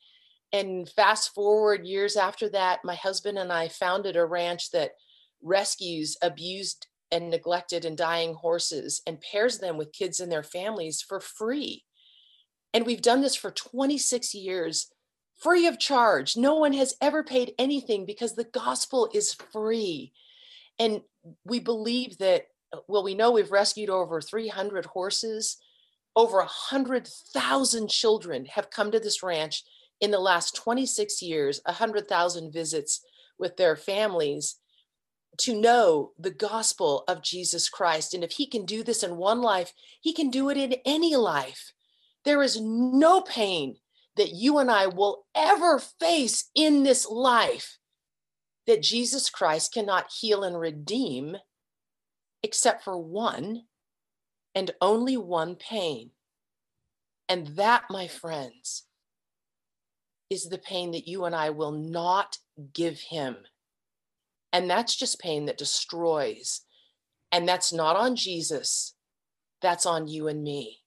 and 0.52 0.88
fast 0.88 1.32
forward 1.34 1.86
years 1.86 2.16
after 2.16 2.48
that, 2.50 2.84
my 2.84 2.94
husband 2.94 3.38
and 3.38 3.52
I 3.52 3.68
founded 3.68 4.16
a 4.16 4.24
ranch 4.24 4.70
that 4.72 4.92
rescues 5.42 6.16
abused 6.22 6.86
and 7.12 7.30
neglected 7.30 7.84
and 7.84 7.96
dying 7.96 8.34
horses 8.34 9.02
and 9.06 9.20
pairs 9.20 9.58
them 9.58 9.76
with 9.76 9.92
kids 9.92 10.20
and 10.20 10.30
their 10.30 10.42
families 10.42 11.02
for 11.02 11.20
free. 11.20 11.84
And 12.72 12.86
we've 12.86 13.02
done 13.02 13.20
this 13.20 13.34
for 13.34 13.50
26 13.50 14.34
years, 14.34 14.92
free 15.36 15.66
of 15.66 15.78
charge. 15.78 16.36
No 16.36 16.56
one 16.56 16.72
has 16.74 16.94
ever 17.00 17.24
paid 17.24 17.54
anything 17.58 18.06
because 18.06 18.34
the 18.34 18.44
gospel 18.44 19.08
is 19.12 19.34
free. 19.52 20.12
And 20.78 21.02
we 21.44 21.58
believe 21.58 22.18
that, 22.18 22.46
well, 22.86 23.02
we 23.02 23.14
know 23.14 23.32
we've 23.32 23.50
rescued 23.50 23.90
over 23.90 24.20
300 24.20 24.86
horses. 24.86 25.58
Over 26.14 26.38
100,000 26.38 27.88
children 27.88 28.46
have 28.46 28.70
come 28.70 28.90
to 28.92 29.00
this 29.00 29.22
ranch 29.22 29.64
in 30.00 30.10
the 30.10 30.18
last 30.18 30.54
26 30.56 31.22
years, 31.22 31.60
100,000 31.64 32.52
visits 32.52 33.00
with 33.38 33.56
their 33.56 33.76
families 33.76 34.56
to 35.38 35.58
know 35.58 36.12
the 36.18 36.30
gospel 36.30 37.04
of 37.08 37.22
Jesus 37.22 37.68
Christ. 37.68 38.14
And 38.14 38.24
if 38.24 38.32
he 38.32 38.46
can 38.46 38.64
do 38.64 38.82
this 38.82 39.02
in 39.02 39.16
one 39.16 39.40
life, 39.40 39.72
he 40.00 40.12
can 40.12 40.30
do 40.30 40.50
it 40.50 40.56
in 40.56 40.76
any 40.84 41.16
life. 41.16 41.72
There 42.24 42.42
is 42.42 42.60
no 42.60 43.22
pain 43.22 43.76
that 44.16 44.32
you 44.32 44.58
and 44.58 44.70
I 44.70 44.86
will 44.86 45.24
ever 45.34 45.78
face 45.78 46.50
in 46.54 46.82
this 46.82 47.08
life 47.08 47.78
that 48.66 48.82
Jesus 48.82 49.30
Christ 49.30 49.72
cannot 49.72 50.12
heal 50.12 50.44
and 50.44 50.58
redeem, 50.58 51.36
except 52.42 52.84
for 52.84 52.98
one 52.98 53.62
and 54.54 54.70
only 54.80 55.16
one 55.16 55.54
pain. 55.54 56.10
And 57.28 57.46
that, 57.56 57.84
my 57.88 58.08
friends, 58.08 58.84
is 60.30 60.48
the 60.48 60.58
pain 60.58 60.92
that 60.92 61.08
you 61.08 61.24
and 61.24 61.34
I 61.34 61.50
will 61.50 61.72
not 61.72 62.38
give 62.72 63.00
him. 63.00 63.36
And 64.52 64.70
that's 64.70 64.96
just 64.96 65.20
pain 65.20 65.46
that 65.46 65.58
destroys. 65.58 66.62
And 67.32 67.48
that's 67.48 67.72
not 67.72 67.96
on 67.96 68.16
Jesus, 68.16 68.94
that's 69.60 69.86
on 69.86 70.08
you 70.08 70.28
and 70.28 70.42
me. 70.42 70.78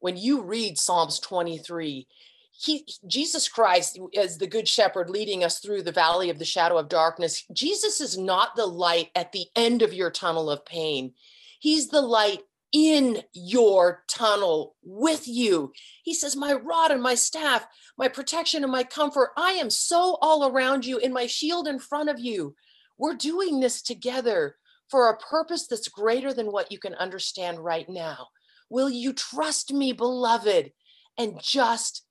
When 0.00 0.16
you 0.16 0.42
read 0.42 0.78
Psalms 0.78 1.18
23, 1.20 2.06
he 2.52 2.84
Jesus 3.06 3.48
Christ 3.48 4.00
as 4.16 4.38
the 4.38 4.46
good 4.48 4.66
shepherd 4.66 5.10
leading 5.10 5.44
us 5.44 5.60
through 5.60 5.82
the 5.82 5.92
valley 5.92 6.28
of 6.28 6.40
the 6.40 6.44
shadow 6.44 6.76
of 6.76 6.88
darkness. 6.88 7.44
Jesus 7.52 8.00
is 8.00 8.18
not 8.18 8.56
the 8.56 8.66
light 8.66 9.10
at 9.14 9.30
the 9.30 9.46
end 9.54 9.82
of 9.82 9.94
your 9.94 10.10
tunnel 10.10 10.50
of 10.50 10.64
pain. 10.64 11.12
He's 11.60 11.88
the 11.88 12.02
light 12.02 12.40
in 12.72 13.22
your 13.32 14.04
tunnel 14.08 14.76
with 14.82 15.26
you. 15.26 15.72
He 16.02 16.14
says, 16.14 16.36
My 16.36 16.52
rod 16.52 16.90
and 16.90 17.02
my 17.02 17.14
staff, 17.14 17.66
my 17.96 18.08
protection 18.08 18.62
and 18.62 18.72
my 18.72 18.84
comfort, 18.84 19.30
I 19.36 19.52
am 19.52 19.70
so 19.70 20.18
all 20.20 20.50
around 20.50 20.84
you 20.84 20.98
in 20.98 21.12
my 21.12 21.26
shield 21.26 21.66
in 21.66 21.78
front 21.78 22.10
of 22.10 22.18
you. 22.18 22.54
We're 22.98 23.14
doing 23.14 23.60
this 23.60 23.82
together 23.82 24.56
for 24.90 25.08
a 25.08 25.18
purpose 25.18 25.66
that's 25.66 25.88
greater 25.88 26.32
than 26.32 26.52
what 26.52 26.72
you 26.72 26.78
can 26.78 26.94
understand 26.94 27.58
right 27.58 27.88
now. 27.88 28.28
Will 28.70 28.90
you 28.90 29.12
trust 29.12 29.72
me, 29.72 29.92
beloved, 29.92 30.72
and 31.16 31.40
just 31.42 32.04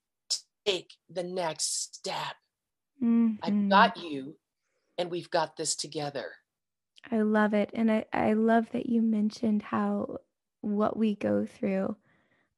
take 0.68 0.94
the 1.08 1.22
next 1.22 1.94
step. 1.94 2.36
Mm-hmm. 3.02 3.36
I've 3.42 3.68
got 3.68 3.96
you, 3.96 4.36
and 4.98 5.10
we've 5.10 5.30
got 5.30 5.56
this 5.56 5.74
together. 5.74 6.32
I 7.10 7.22
love 7.22 7.54
it. 7.54 7.70
And 7.72 7.90
I, 7.90 8.04
I 8.12 8.32
love 8.34 8.66
that 8.72 8.86
you 8.86 9.00
mentioned 9.00 9.62
how 9.62 10.18
what 10.60 10.96
we 10.96 11.14
go 11.14 11.46
through 11.46 11.96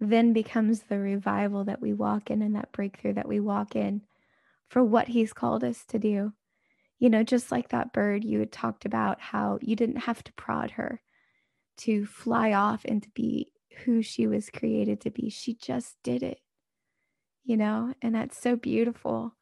then 0.01 0.33
becomes 0.33 0.81
the 0.83 0.99
revival 0.99 1.65
that 1.65 1.81
we 1.81 1.93
walk 1.93 2.31
in 2.31 2.41
and 2.41 2.57
that 2.57 2.73
breakthrough 2.73 3.13
that 3.13 3.29
we 3.29 3.39
walk 3.39 3.77
in 3.77 4.03
for 4.69 4.83
what 4.83 5.09
he's 5.09 5.33
called 5.33 5.63
us 5.63 5.85
to 5.85 5.99
do. 5.99 6.33
You 6.99 7.11
know, 7.11 7.23
just 7.23 7.53
like 7.53 7.69
that 7.69 7.93
bird, 7.93 8.25
you 8.25 8.39
had 8.39 8.53
talked 8.53 8.85
about 8.85 9.21
how 9.21 9.59
you 9.61 9.77
didn't 9.77 10.03
have 10.03 10.23
to 10.25 10.33
prod 10.35 10.73
her 10.73 11.03
to 11.79 12.07
fly 12.07 12.53
off 12.53 12.85
and 12.85 13.03
to 13.03 13.11
be 13.11 13.53
who 13.85 14.03
she 14.03 14.27
was 14.27 14.51
created 14.51 15.01
to 15.03 15.11
be. 15.11 15.29
She 15.29 15.55
just 15.55 15.97
did 16.03 16.23
it 16.23 16.41
you 17.45 17.57
know, 17.57 17.95
and 18.03 18.15
that's 18.15 18.41
so 18.41 18.57
beautiful 18.57 19.35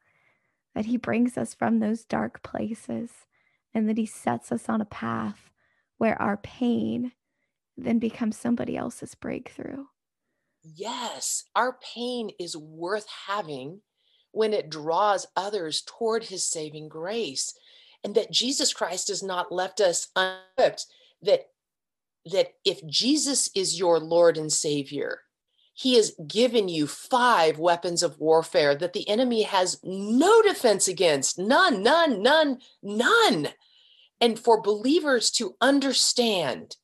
that 0.73 0.85
He 0.85 0.97
brings 0.97 1.37
us 1.37 1.53
from 1.53 1.79
those 1.79 2.05
dark 2.05 2.41
places 2.41 3.11
and 3.73 3.87
that 3.89 3.97
He 3.97 4.05
sets 4.05 4.51
us 4.51 4.69
on 4.69 4.81
a 4.81 4.85
path 4.85 5.51
where 5.97 6.19
our 6.21 6.37
pain 6.37 7.11
then 7.83 7.99
becomes 7.99 8.37
somebody 8.37 8.77
else's 8.77 9.15
breakthrough. 9.15 9.85
Yes, 10.63 11.45
our 11.55 11.77
pain 11.95 12.31
is 12.39 12.55
worth 12.55 13.07
having 13.27 13.81
when 14.31 14.53
it 14.53 14.69
draws 14.69 15.25
others 15.35 15.83
toward 15.85 16.25
His 16.25 16.43
saving 16.45 16.89
grace. 16.89 17.53
And 18.03 18.15
that 18.15 18.31
Jesus 18.31 18.73
Christ 18.73 19.09
has 19.09 19.21
not 19.21 19.51
left 19.51 19.81
us 19.81 20.07
unequipped, 20.15 20.85
that 21.21 21.47
that 22.25 22.53
if 22.65 22.85
Jesus 22.85 23.49
is 23.55 23.79
your 23.79 23.99
Lord 23.99 24.37
and 24.37 24.51
Savior, 24.51 25.21
he 25.73 25.95
has 25.95 26.13
given 26.27 26.67
you 26.67 26.87
five 26.87 27.57
weapons 27.57 28.03
of 28.03 28.19
warfare 28.19 28.75
that 28.75 28.93
the 28.93 29.07
enemy 29.07 29.43
has 29.43 29.79
no 29.83 30.41
defense 30.41 30.87
against. 30.89 31.39
None, 31.39 31.81
none, 31.81 32.21
none, 32.21 32.59
none. 32.83 33.49
And 34.19 34.37
for 34.37 34.61
believers 34.61 35.31
to 35.31 35.55
understand, 35.61 36.75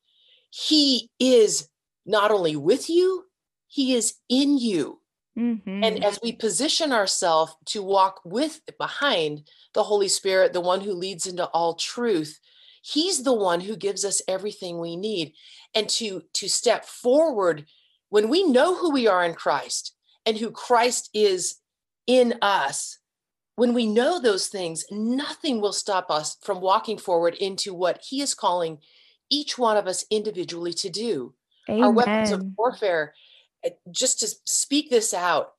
he 0.58 1.10
is 1.20 1.68
not 2.06 2.32
only 2.32 2.56
with 2.56 2.90
you, 2.90 3.26
he 3.68 3.94
is 3.94 4.14
in 4.30 4.58
you. 4.58 5.02
Mm-hmm. 5.38 5.84
And 5.84 6.02
as 6.02 6.18
we 6.24 6.32
position 6.32 6.94
ourselves 6.94 7.54
to 7.66 7.84
walk 7.84 8.22
with 8.24 8.62
behind 8.80 9.50
the 9.74 9.84
Holy 9.84 10.08
Spirit, 10.08 10.54
the 10.54 10.62
one 10.62 10.80
who 10.80 10.94
leads 10.94 11.28
into 11.28 11.46
all 11.48 11.74
truth, 11.74 12.40
he's 12.82 13.24
the 13.24 13.34
one 13.34 13.60
who 13.60 13.76
gives 13.76 14.06
us 14.06 14.22
everything 14.30 14.80
we 14.80 14.96
need. 14.96 15.34
And 15.74 15.90
to 15.90 16.24
to 16.36 16.48
step 16.48 16.86
forward 16.86 17.66
when 18.08 18.30
we 18.30 18.44
know 18.44 18.78
who 18.78 18.92
we 18.92 19.08
are 19.08 19.26
in 19.26 19.34
Christ 19.34 19.94
and 20.26 20.38
who 20.38 20.52
Christ 20.52 21.10
is 21.14 21.56
in 22.08 22.36
us, 22.42 23.00
when 23.58 23.74
we 23.74 23.88
know 23.88 24.22
those 24.22 24.48
things, 24.48 24.86
nothing 24.90 25.60
will 25.60 25.74
stop 25.74 26.10
us 26.10 26.38
from 26.44 26.62
walking 26.62 26.98
forward 26.98 27.34
into 27.34 27.74
what 27.74 28.00
He 28.08 28.22
is 28.22 28.34
calling 28.34 28.78
each 29.30 29.58
one 29.58 29.78
of 29.78 29.88
us 29.88 30.06
individually 30.10 30.74
to 30.74 30.90
do. 30.90 31.34
Amen. 31.70 31.84
Our 31.84 31.92
weapons 31.92 32.32
of 32.32 32.46
warfare, 32.58 33.14
eh, 33.64 33.72
just 33.92 34.20
to 34.20 34.28
speak 34.46 34.90
this 34.90 35.14
out 35.14 35.54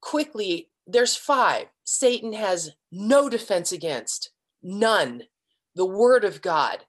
quickly, 0.00 0.70
there's 0.86 1.16
five. 1.16 1.66
Satan 1.84 2.32
has 2.32 2.72
no 2.92 3.28
defense 3.28 3.72
against, 3.72 4.30
none. 4.62 5.22
The 5.74 5.86
word 5.86 6.24
of 6.24 6.40
God, 6.42 6.84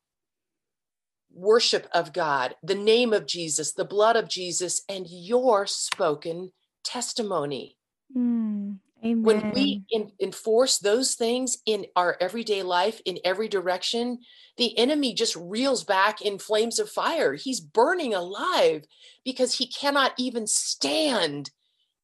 worship 1.33 1.87
of 1.93 2.13
God, 2.13 2.55
the 2.63 2.75
name 2.75 3.13
of 3.13 3.27
Jesus, 3.27 3.73
the 3.73 3.85
blood 3.85 4.15
of 4.15 4.29
Jesus, 4.29 4.83
and 4.87 5.05
your 5.09 5.67
spoken 5.67 6.51
testimony. 6.83 7.77
Mm, 8.15 8.79
when 9.27 9.51
we 9.51 9.81
in, 9.91 10.11
enforce 10.21 10.77
those 10.77 11.15
things 11.15 11.57
in 11.65 11.85
our 11.95 12.15
everyday 12.21 12.63
life, 12.63 13.01
in 13.05 13.19
every 13.25 13.47
direction, 13.47 14.19
the 14.57 14.77
enemy 14.77 15.13
just 15.13 15.35
reels 15.35 15.83
back 15.83 16.21
in 16.21 16.39
flames 16.39 16.79
of 16.79 16.89
fire. 16.89 17.33
He's 17.33 17.59
burning 17.59 18.13
alive 18.13 18.85
because 19.25 19.55
he 19.55 19.67
cannot 19.67 20.13
even 20.17 20.47
stand 20.47 21.51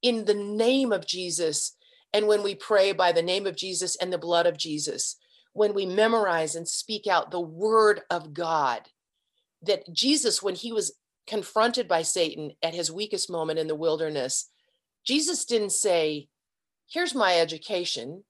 in 0.01 0.25
the 0.25 0.33
name 0.33 0.91
of 0.91 1.07
Jesus. 1.07 1.75
And 2.13 2.27
when 2.27 2.43
we 2.43 2.55
pray 2.55 2.91
by 2.91 3.11
the 3.11 3.21
name 3.21 3.47
of 3.47 3.55
Jesus 3.55 3.95
and 3.95 4.11
the 4.11 4.17
blood 4.17 4.45
of 4.45 4.57
Jesus, 4.57 5.15
when 5.53 5.73
we 5.73 5.85
memorize 5.85 6.55
and 6.55 6.67
speak 6.67 7.07
out 7.07 7.31
the 7.31 7.39
word 7.39 8.01
of 8.09 8.33
God, 8.33 8.81
that 9.61 9.83
Jesus, 9.93 10.43
when 10.43 10.55
he 10.55 10.71
was 10.71 10.93
confronted 11.25 11.87
by 11.87 12.01
Satan 12.01 12.51
at 12.61 12.73
his 12.73 12.91
weakest 12.91 13.29
moment 13.29 13.59
in 13.59 13.67
the 13.67 13.75
wilderness, 13.75 14.49
Jesus 15.05 15.45
didn't 15.45 15.71
say, 15.71 16.27
Here's 16.93 17.15
my 17.15 17.39
education, 17.39 18.23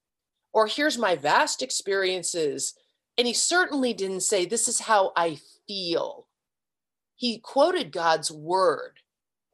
or 0.53 0.67
here's 0.67 0.97
my 0.97 1.17
vast 1.17 1.61
experiences. 1.61 2.75
And 3.17 3.27
he 3.27 3.33
certainly 3.33 3.93
didn't 3.93 4.21
say, 4.21 4.45
This 4.45 4.69
is 4.69 4.79
how 4.79 5.11
I 5.17 5.37
feel. 5.67 6.27
He 7.15 7.39
quoted 7.39 7.91
God's 7.91 8.31
word. 8.31 8.99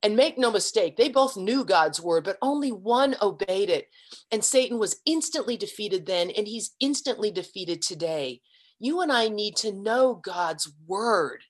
And 0.04 0.15
make 0.15 0.38
no 0.38 0.52
mistake, 0.52 0.95
they 0.95 1.10
both 1.10 1.36
knew 1.36 1.65
God's 1.65 2.00
word, 2.00 2.24
but 2.24 2.38
only 2.41 2.72
one 2.72 3.15
obeyed 3.22 3.69
it. 3.69 3.88
And 4.32 4.45
Satan 4.45 4.78
was 4.78 5.02
instantly 5.06 5.58
defeated 5.58 6.06
then, 6.06 6.30
and 6.30 6.48
he's 6.48 6.76
instantly 6.80 7.32
defeated 7.32 7.82
today. 7.82 8.41
You 8.78 9.02
and 9.02 9.12
I 9.12 9.28
need 9.28 9.58
to 9.58 9.74
know 9.74 10.22
God's 10.24 10.72
word 10.88 11.43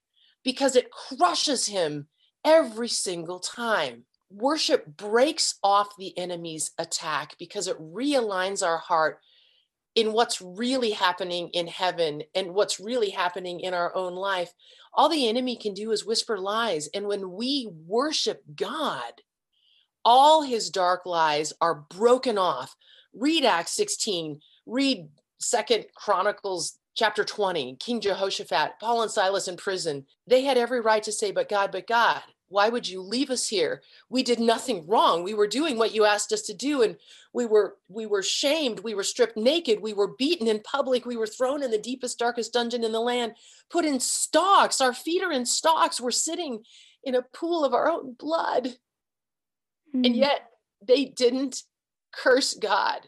because 0.43 0.76
it 0.76 0.89
crushes 0.89 1.67
him 1.67 2.08
every 2.43 2.88
single 2.88 3.39
time. 3.39 4.06
Worship 4.31 4.85
breaks 4.85 5.55
off 5.63 5.97
the 5.97 6.17
enemy's 6.17 6.71
attack 6.77 7.35
because 7.39 7.67
it 7.67 7.79
realigns 7.79 8.65
our 8.65 8.77
heart 8.77 9.19
in 9.95 10.13
what's 10.13 10.41
really 10.41 10.91
happening 10.91 11.49
in 11.49 11.67
heaven 11.67 12.23
and 12.35 12.53
what's 12.53 12.79
really 12.79 13.09
happening 13.09 13.59
in 13.59 13.73
our 13.73 13.95
own 13.95 14.13
life. 14.13 14.53
All 14.93 15.09
the 15.09 15.27
enemy 15.27 15.55
can 15.55 15.73
do 15.73 15.91
is 15.91 16.05
whisper 16.05 16.37
lies. 16.37 16.87
And 16.93 17.07
when 17.07 17.31
we 17.31 17.69
worship 17.87 18.43
God, 18.55 19.13
all 20.05 20.43
his 20.43 20.69
dark 20.69 21.05
lies 21.05 21.53
are 21.59 21.85
broken 21.89 22.37
off. 22.37 22.75
Read 23.13 23.43
Acts 23.43 23.71
16, 23.73 24.39
read 24.65 25.09
Second 25.39 25.85
Chronicles 25.95 26.77
chapter 26.95 27.23
20, 27.23 27.77
King 27.79 28.01
Jehoshaphat, 28.01 28.73
Paul 28.79 29.01
and 29.01 29.11
Silas 29.11 29.47
in 29.47 29.57
prison. 29.57 30.05
They 30.27 30.43
had 30.43 30.57
every 30.57 30.81
right 30.81 31.03
to 31.03 31.11
say, 31.11 31.31
But 31.31 31.49
God, 31.49 31.71
but 31.71 31.87
God, 31.87 32.21
why 32.49 32.69
would 32.69 32.88
you 32.88 33.01
leave 33.01 33.29
us 33.29 33.47
here? 33.47 33.81
We 34.09 34.23
did 34.23 34.39
nothing 34.39 34.85
wrong. 34.88 35.23
We 35.23 35.33
were 35.33 35.47
doing 35.47 35.77
what 35.77 35.93
you 35.93 36.03
asked 36.05 36.31
us 36.31 36.41
to 36.43 36.53
do, 36.53 36.81
and 36.81 36.97
we 37.31 37.45
were 37.45 37.77
we 37.88 38.05
were 38.05 38.23
shamed, 38.23 38.79
we 38.79 38.95
were 38.95 39.03
stripped 39.03 39.38
naked, 39.38 39.79
we 39.81 39.93
were 39.93 40.15
beaten 40.17 40.47
in 40.47 40.59
public, 40.62 41.05
we 41.05 41.15
were 41.15 41.27
thrown 41.27 41.63
in 41.63 41.71
the 41.71 41.77
deepest, 41.77 42.19
darkest 42.19 42.53
dungeon 42.53 42.83
in 42.83 42.91
the 42.91 42.99
land, 42.99 43.33
put 43.69 43.85
in 43.85 43.99
stocks. 43.99 44.81
Our 44.81 44.93
feet 44.93 45.23
are 45.23 45.31
in 45.31 45.45
stocks. 45.45 46.01
We're 46.01 46.12
sitting 46.12 46.63
in 47.03 47.15
a 47.15 47.21
pool 47.21 47.63
of 47.63 47.73
our 47.73 47.89
own 47.89 48.13
blood. 48.13 48.65
Mm-hmm. 48.65 50.05
And 50.05 50.15
yet 50.15 50.49
they 50.85 51.05
didn't 51.05 51.63
curse 52.12 52.55
God 52.55 53.07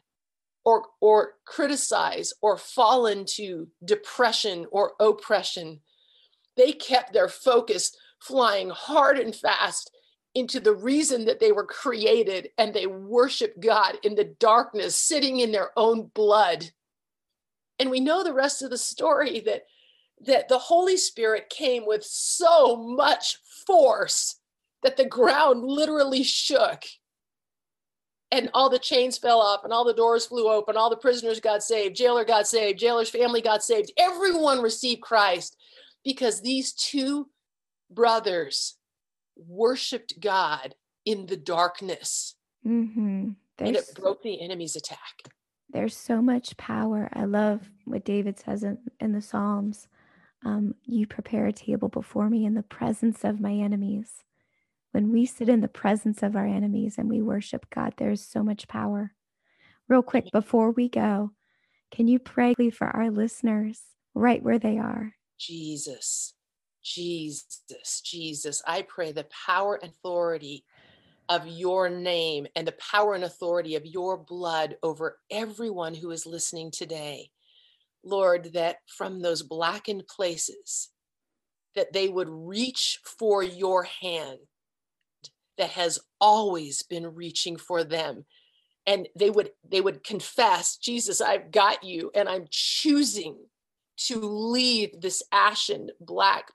or 0.64 0.86
or 1.02 1.34
criticize 1.46 2.34
or 2.42 2.58
fall 2.58 3.08
into 3.08 3.68
depression 3.84 4.68
or 4.72 4.94
oppression 5.00 5.82
they 6.58 6.72
kept 6.72 7.14
their 7.14 7.28
focus 7.28 7.96
flying 8.22 8.70
hard 8.70 9.18
and 9.18 9.36
fast 9.36 9.92
into 10.34 10.60
the 10.60 10.74
reason 10.74 11.26
that 11.26 11.40
they 11.40 11.52
were 11.52 11.66
created 11.66 12.50
and 12.58 12.74
they 12.74 12.88
worship 12.88 13.60
God 13.60 13.98
in 14.04 14.16
the 14.16 14.34
darkness, 14.40 14.96
sitting 14.96 15.40
in 15.40 15.52
their 15.52 15.72
own 15.76 16.10
blood. 16.14 16.72
And 17.80 17.90
we 17.90 18.00
know 18.00 18.24
the 18.24 18.34
rest 18.34 18.62
of 18.62 18.70
the 18.70 18.78
story 18.78 19.42
that, 19.42 19.64
that 20.26 20.48
the 20.48 20.60
Holy 20.60 20.96
Spirit 20.96 21.50
came 21.50 21.86
with 21.86 22.04
so 22.06 22.78
much 22.78 23.40
force 23.68 24.40
that 24.84 24.98
the 24.98 25.06
ground 25.06 25.64
literally 25.64 26.24
shook. 26.24 26.84
And 28.34 28.50
all 28.54 28.70
the 28.70 28.80
chains 28.80 29.18
fell 29.18 29.42
off, 29.42 29.66
and 29.66 29.74
all 29.74 29.84
the 29.84 29.94
doors 29.94 30.28
flew 30.28 30.50
open, 30.50 30.78
all 30.78 30.90
the 30.90 30.96
prisoners 30.96 31.42
got 31.42 31.64
saved, 31.64 31.98
jailer 31.98 32.24
got 32.24 32.48
saved, 32.48 32.80
jailer's 32.80 33.10
family 33.10 33.42
got 33.42 33.62
saved. 33.62 33.92
Everyone 33.98 34.62
received 34.62 35.02
Christ 35.02 35.58
because 36.06 36.40
these 36.40 36.72
two 36.72 37.28
brothers 37.94 38.76
worshiped 39.36 40.20
God 40.20 40.76
in 41.06 41.26
the 41.26 41.38
darkness. 41.38 42.36
Mm-hmm. 42.66 43.30
And 43.60 43.76
it 43.76 43.86
broke 43.96 44.24
the 44.24 44.42
enemy's 44.42 44.76
attack. 44.76 45.30
There's 45.70 45.96
so 45.96 46.22
much 46.22 46.58
power. 46.58 47.10
I 47.14 47.26
love 47.26 47.70
what 47.86 48.04
David 48.04 48.40
says 48.40 48.64
in, 48.64 48.78
in 49.00 49.14
the 49.14 49.22
Psalms. 49.22 49.88
Um, 50.44 50.76
you 50.84 51.06
prepare 51.06 51.46
a 51.46 51.54
table 51.54 51.88
before 51.88 52.30
me 52.30 52.46
in 52.46 52.56
the 52.56 52.64
presence 52.64 53.24
of 53.24 53.40
my 53.40 53.54
enemies. 53.54 54.24
When 54.92 55.12
we 55.12 55.26
sit 55.26 55.48
in 55.48 55.62
the 55.62 55.68
presence 55.68 56.24
of 56.24 56.36
our 56.36 56.46
enemies 56.46 56.96
and 56.98 57.10
we 57.10 57.22
worship 57.22 57.68
God, 57.74 57.94
there's 57.98 58.26
so 58.26 58.44
much 58.44 58.68
power. 58.68 59.14
Real 59.88 60.02
quick, 60.02 60.32
before 60.32 60.72
we 60.72 60.90
go, 60.90 61.32
can 61.92 62.08
you 62.08 62.20
pray 62.20 62.56
for 62.74 62.88
our 62.88 63.10
listeners 63.10 63.82
right 64.14 64.42
where 64.42 64.60
they 64.60 64.78
are? 64.78 65.14
Jesus, 65.40 66.34
Jesus, 66.84 68.02
Jesus, 68.04 68.62
I 68.66 68.84
pray 68.84 69.12
the 69.12 69.28
power 69.46 69.80
and 69.82 69.92
authority 69.92 70.66
of 71.30 71.48
your 71.48 71.90
name 71.90 72.48
and 72.56 72.68
the 72.68 72.74
power 72.74 73.14
and 73.14 73.24
authority 73.24 73.76
of 73.76 73.86
your 73.86 74.18
blood 74.18 74.78
over 74.84 75.20
everyone 75.30 75.94
who 75.94 76.12
is 76.12 76.26
listening 76.26 76.72
today. 76.72 77.30
Lord, 78.04 78.54
that 78.54 78.78
from 78.88 79.22
those 79.22 79.44
blackened 79.44 80.08
places, 80.08 80.90
that 81.76 81.94
they 81.94 82.10
would 82.10 82.30
reach 82.30 83.00
for 83.06 83.44
your 83.44 83.84
hand 83.84 84.40
that 85.58 85.70
has 85.72 86.00
always 86.20 86.84
been 86.84 87.16
reaching 87.16 87.56
for 87.56 87.84
them 87.84 88.26
and 88.88 89.08
they 89.16 89.30
would 89.30 89.52
they 89.68 89.82
would 89.82 90.04
confess 90.04 90.78
jesus 90.78 91.22
i've 91.22 91.52
got 91.52 91.84
you 91.84 92.10
and 92.16 92.28
i'm 92.28 92.46
choosing 92.50 93.38
to 93.96 94.20
leave 94.20 94.90
this 95.00 95.22
ashen 95.32 95.90
black 96.00 96.46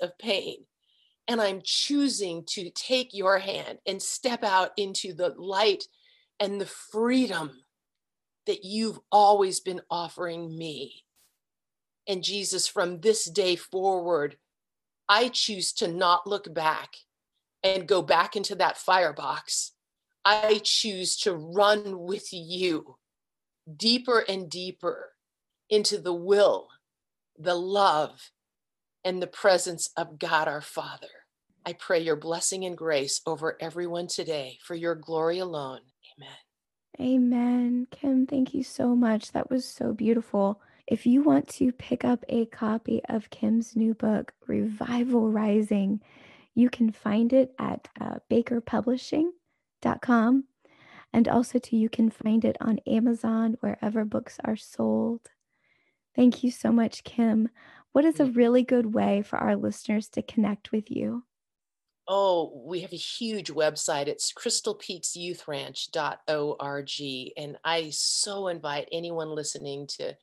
of 0.00 0.16
pain. 0.18 0.64
And 1.26 1.40
I'm 1.40 1.60
choosing 1.62 2.44
to 2.50 2.70
take 2.70 3.12
your 3.12 3.38
hand 3.38 3.78
and 3.86 4.02
step 4.02 4.42
out 4.42 4.70
into 4.76 5.12
the 5.12 5.34
light 5.36 5.84
and 6.40 6.60
the 6.60 6.66
freedom 6.66 7.50
that 8.46 8.64
you've 8.64 8.98
always 9.12 9.60
been 9.60 9.82
offering 9.90 10.56
me. 10.56 11.04
And 12.06 12.24
Jesus, 12.24 12.66
from 12.66 13.00
this 13.00 13.26
day 13.26 13.56
forward, 13.56 14.36
I 15.08 15.28
choose 15.28 15.72
to 15.74 15.88
not 15.88 16.26
look 16.26 16.52
back 16.52 16.94
and 17.62 17.86
go 17.86 18.00
back 18.00 18.36
into 18.36 18.54
that 18.54 18.78
firebox. 18.78 19.72
I 20.24 20.60
choose 20.62 21.16
to 21.18 21.34
run 21.34 22.00
with 22.00 22.28
you 22.32 22.96
deeper 23.76 24.24
and 24.26 24.50
deeper 24.50 25.12
into 25.68 25.98
the 25.98 26.14
will, 26.14 26.68
the 27.38 27.54
love, 27.54 28.30
and 29.08 29.20
the 29.22 29.26
presence 29.26 29.90
of 29.96 30.18
God 30.18 30.48
our 30.48 30.60
Father. 30.60 31.08
I 31.64 31.72
pray 31.72 32.00
your 32.00 32.16
blessing 32.16 32.66
and 32.66 32.76
grace 32.76 33.22
over 33.26 33.56
everyone 33.58 34.06
today 34.06 34.58
for 34.62 34.74
your 34.74 34.94
glory 34.94 35.38
alone. 35.38 35.80
Amen. 36.18 36.36
Amen. 37.00 37.86
Kim, 37.90 38.26
thank 38.26 38.52
you 38.52 38.62
so 38.62 38.94
much. 38.94 39.32
That 39.32 39.50
was 39.50 39.64
so 39.64 39.94
beautiful. 39.94 40.60
If 40.86 41.06
you 41.06 41.22
want 41.22 41.48
to 41.54 41.72
pick 41.72 42.04
up 42.04 42.22
a 42.28 42.44
copy 42.46 43.00
of 43.08 43.30
Kim's 43.30 43.74
new 43.74 43.94
book, 43.94 44.34
Revival 44.46 45.30
Rising, 45.30 46.02
you 46.54 46.68
can 46.68 46.92
find 46.92 47.32
it 47.32 47.54
at 47.58 47.88
uh, 47.98 48.16
bakerpublishing.com. 48.30 50.44
And 51.14 51.28
also, 51.28 51.58
too, 51.58 51.78
you 51.78 51.88
can 51.88 52.10
find 52.10 52.44
it 52.44 52.58
on 52.60 52.78
Amazon, 52.86 53.56
wherever 53.60 54.04
books 54.04 54.36
are 54.44 54.56
sold. 54.56 55.30
Thank 56.14 56.42
you 56.42 56.50
so 56.50 56.72
much, 56.72 57.04
Kim. 57.04 57.48
What 57.98 58.04
is 58.04 58.20
a 58.20 58.26
really 58.26 58.62
good 58.62 58.94
way 58.94 59.22
for 59.22 59.40
our 59.40 59.56
listeners 59.56 60.08
to 60.10 60.22
connect 60.22 60.70
with 60.70 60.88
you? 60.88 61.24
Oh, 62.06 62.62
we 62.64 62.82
have 62.82 62.92
a 62.92 62.96
huge 62.96 63.50
website. 63.50 64.06
It's 64.06 64.32
crystalpeaksyouthranch.org. 64.32 67.32
And 67.36 67.58
I 67.64 67.90
so 67.90 68.46
invite 68.46 68.88
anyone 68.92 69.34
listening 69.34 69.88
to, 69.98 70.16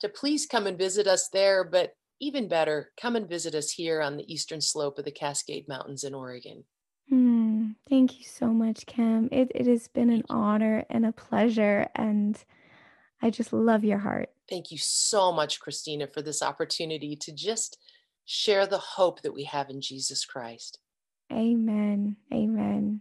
to 0.00 0.08
please 0.08 0.46
come 0.46 0.66
and 0.66 0.78
visit 0.78 1.06
us 1.06 1.28
there. 1.28 1.64
But 1.64 1.92
even 2.18 2.48
better, 2.48 2.92
come 2.98 3.14
and 3.14 3.28
visit 3.28 3.54
us 3.54 3.70
here 3.70 4.00
on 4.00 4.16
the 4.16 4.32
eastern 4.32 4.62
slope 4.62 4.98
of 4.98 5.04
the 5.04 5.12
Cascade 5.12 5.68
Mountains 5.68 6.04
in 6.04 6.14
Oregon. 6.14 6.64
Hmm. 7.10 7.72
Thank 7.90 8.20
you 8.20 8.24
so 8.24 8.46
much, 8.46 8.86
Kim. 8.86 9.28
It, 9.30 9.52
it 9.54 9.66
has 9.66 9.86
been 9.86 10.08
an 10.08 10.22
honor 10.30 10.86
and 10.88 11.04
a 11.04 11.12
pleasure. 11.12 11.88
And 11.94 12.42
I 13.20 13.28
just 13.28 13.52
love 13.52 13.84
your 13.84 13.98
heart. 13.98 14.31
Thank 14.48 14.70
you 14.70 14.78
so 14.78 15.32
much, 15.32 15.60
Christina, 15.60 16.06
for 16.06 16.22
this 16.22 16.42
opportunity 16.42 17.16
to 17.16 17.32
just 17.32 17.78
share 18.24 18.66
the 18.66 18.78
hope 18.78 19.22
that 19.22 19.34
we 19.34 19.44
have 19.44 19.70
in 19.70 19.80
Jesus 19.80 20.24
Christ. 20.24 20.78
Amen. 21.32 22.16
Amen. 22.32 23.00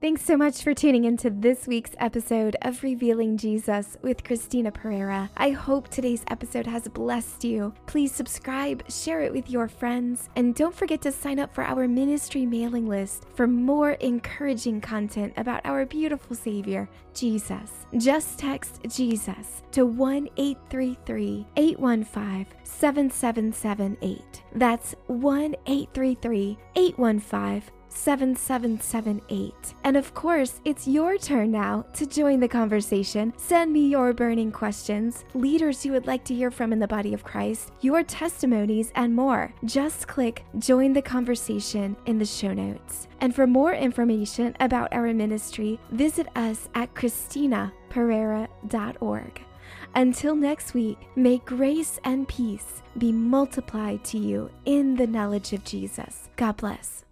Thanks 0.00 0.22
so 0.22 0.36
much 0.36 0.62
for 0.62 0.74
tuning 0.74 1.06
into 1.06 1.28
this 1.28 1.66
week's 1.66 1.90
episode 1.98 2.54
of 2.62 2.84
Revealing 2.84 3.36
Jesus 3.36 3.96
with 4.00 4.22
Christina 4.22 4.70
Perera. 4.70 5.28
I 5.36 5.50
hope 5.50 5.88
today's 5.88 6.22
episode 6.28 6.68
has 6.68 6.86
blessed 6.86 7.42
you. 7.42 7.74
Please 7.86 8.14
subscribe, 8.14 8.88
share 8.88 9.22
it 9.22 9.32
with 9.32 9.50
your 9.50 9.66
friends, 9.66 10.28
and 10.36 10.54
don't 10.54 10.72
forget 10.72 11.02
to 11.02 11.10
sign 11.10 11.40
up 11.40 11.52
for 11.52 11.64
our 11.64 11.88
ministry 11.88 12.46
mailing 12.46 12.86
list 12.86 13.26
for 13.34 13.48
more 13.48 13.90
encouraging 13.94 14.80
content 14.80 15.32
about 15.36 15.62
our 15.64 15.84
beautiful 15.84 16.36
Savior, 16.36 16.88
Jesus. 17.12 17.84
Just 17.96 18.38
text 18.38 18.82
Jesus 18.88 19.64
to 19.72 19.84
1 19.84 20.28
833 20.36 21.44
815 21.56 22.46
7778. 22.62 24.44
That's 24.54 24.94
1 25.08 25.56
833 25.66 26.56
815 26.76 27.77
7778. 27.88 29.74
And 29.84 29.96
of 29.96 30.12
course, 30.14 30.60
it's 30.64 30.88
your 30.88 31.18
turn 31.18 31.50
now 31.50 31.84
to 31.94 32.06
join 32.06 32.40
the 32.40 32.48
conversation. 32.48 33.32
Send 33.36 33.72
me 33.72 33.88
your 33.88 34.12
burning 34.12 34.52
questions, 34.52 35.24
leaders 35.34 35.84
you 35.84 35.92
would 35.92 36.06
like 36.06 36.24
to 36.24 36.34
hear 36.34 36.50
from 36.50 36.72
in 36.72 36.78
the 36.78 36.86
body 36.86 37.12
of 37.14 37.24
Christ, 37.24 37.72
your 37.80 38.02
testimonies, 38.02 38.92
and 38.94 39.14
more. 39.14 39.52
Just 39.64 40.08
click 40.08 40.44
Join 40.58 40.92
the 40.92 41.02
Conversation 41.02 41.96
in 42.06 42.18
the 42.18 42.26
show 42.26 42.52
notes. 42.52 43.08
And 43.20 43.34
for 43.34 43.46
more 43.46 43.74
information 43.74 44.56
about 44.60 44.92
our 44.92 45.12
ministry, 45.12 45.80
visit 45.90 46.28
us 46.36 46.68
at 46.74 46.94
ChristinaPerera.org. 46.94 49.42
Until 49.94 50.34
next 50.34 50.74
week, 50.74 50.98
may 51.16 51.38
grace 51.38 51.98
and 52.04 52.28
peace 52.28 52.82
be 52.98 53.12
multiplied 53.12 54.04
to 54.04 54.18
you 54.18 54.50
in 54.64 54.96
the 54.96 55.06
knowledge 55.06 55.52
of 55.52 55.64
Jesus. 55.64 56.28
God 56.36 56.56
bless. 56.56 57.04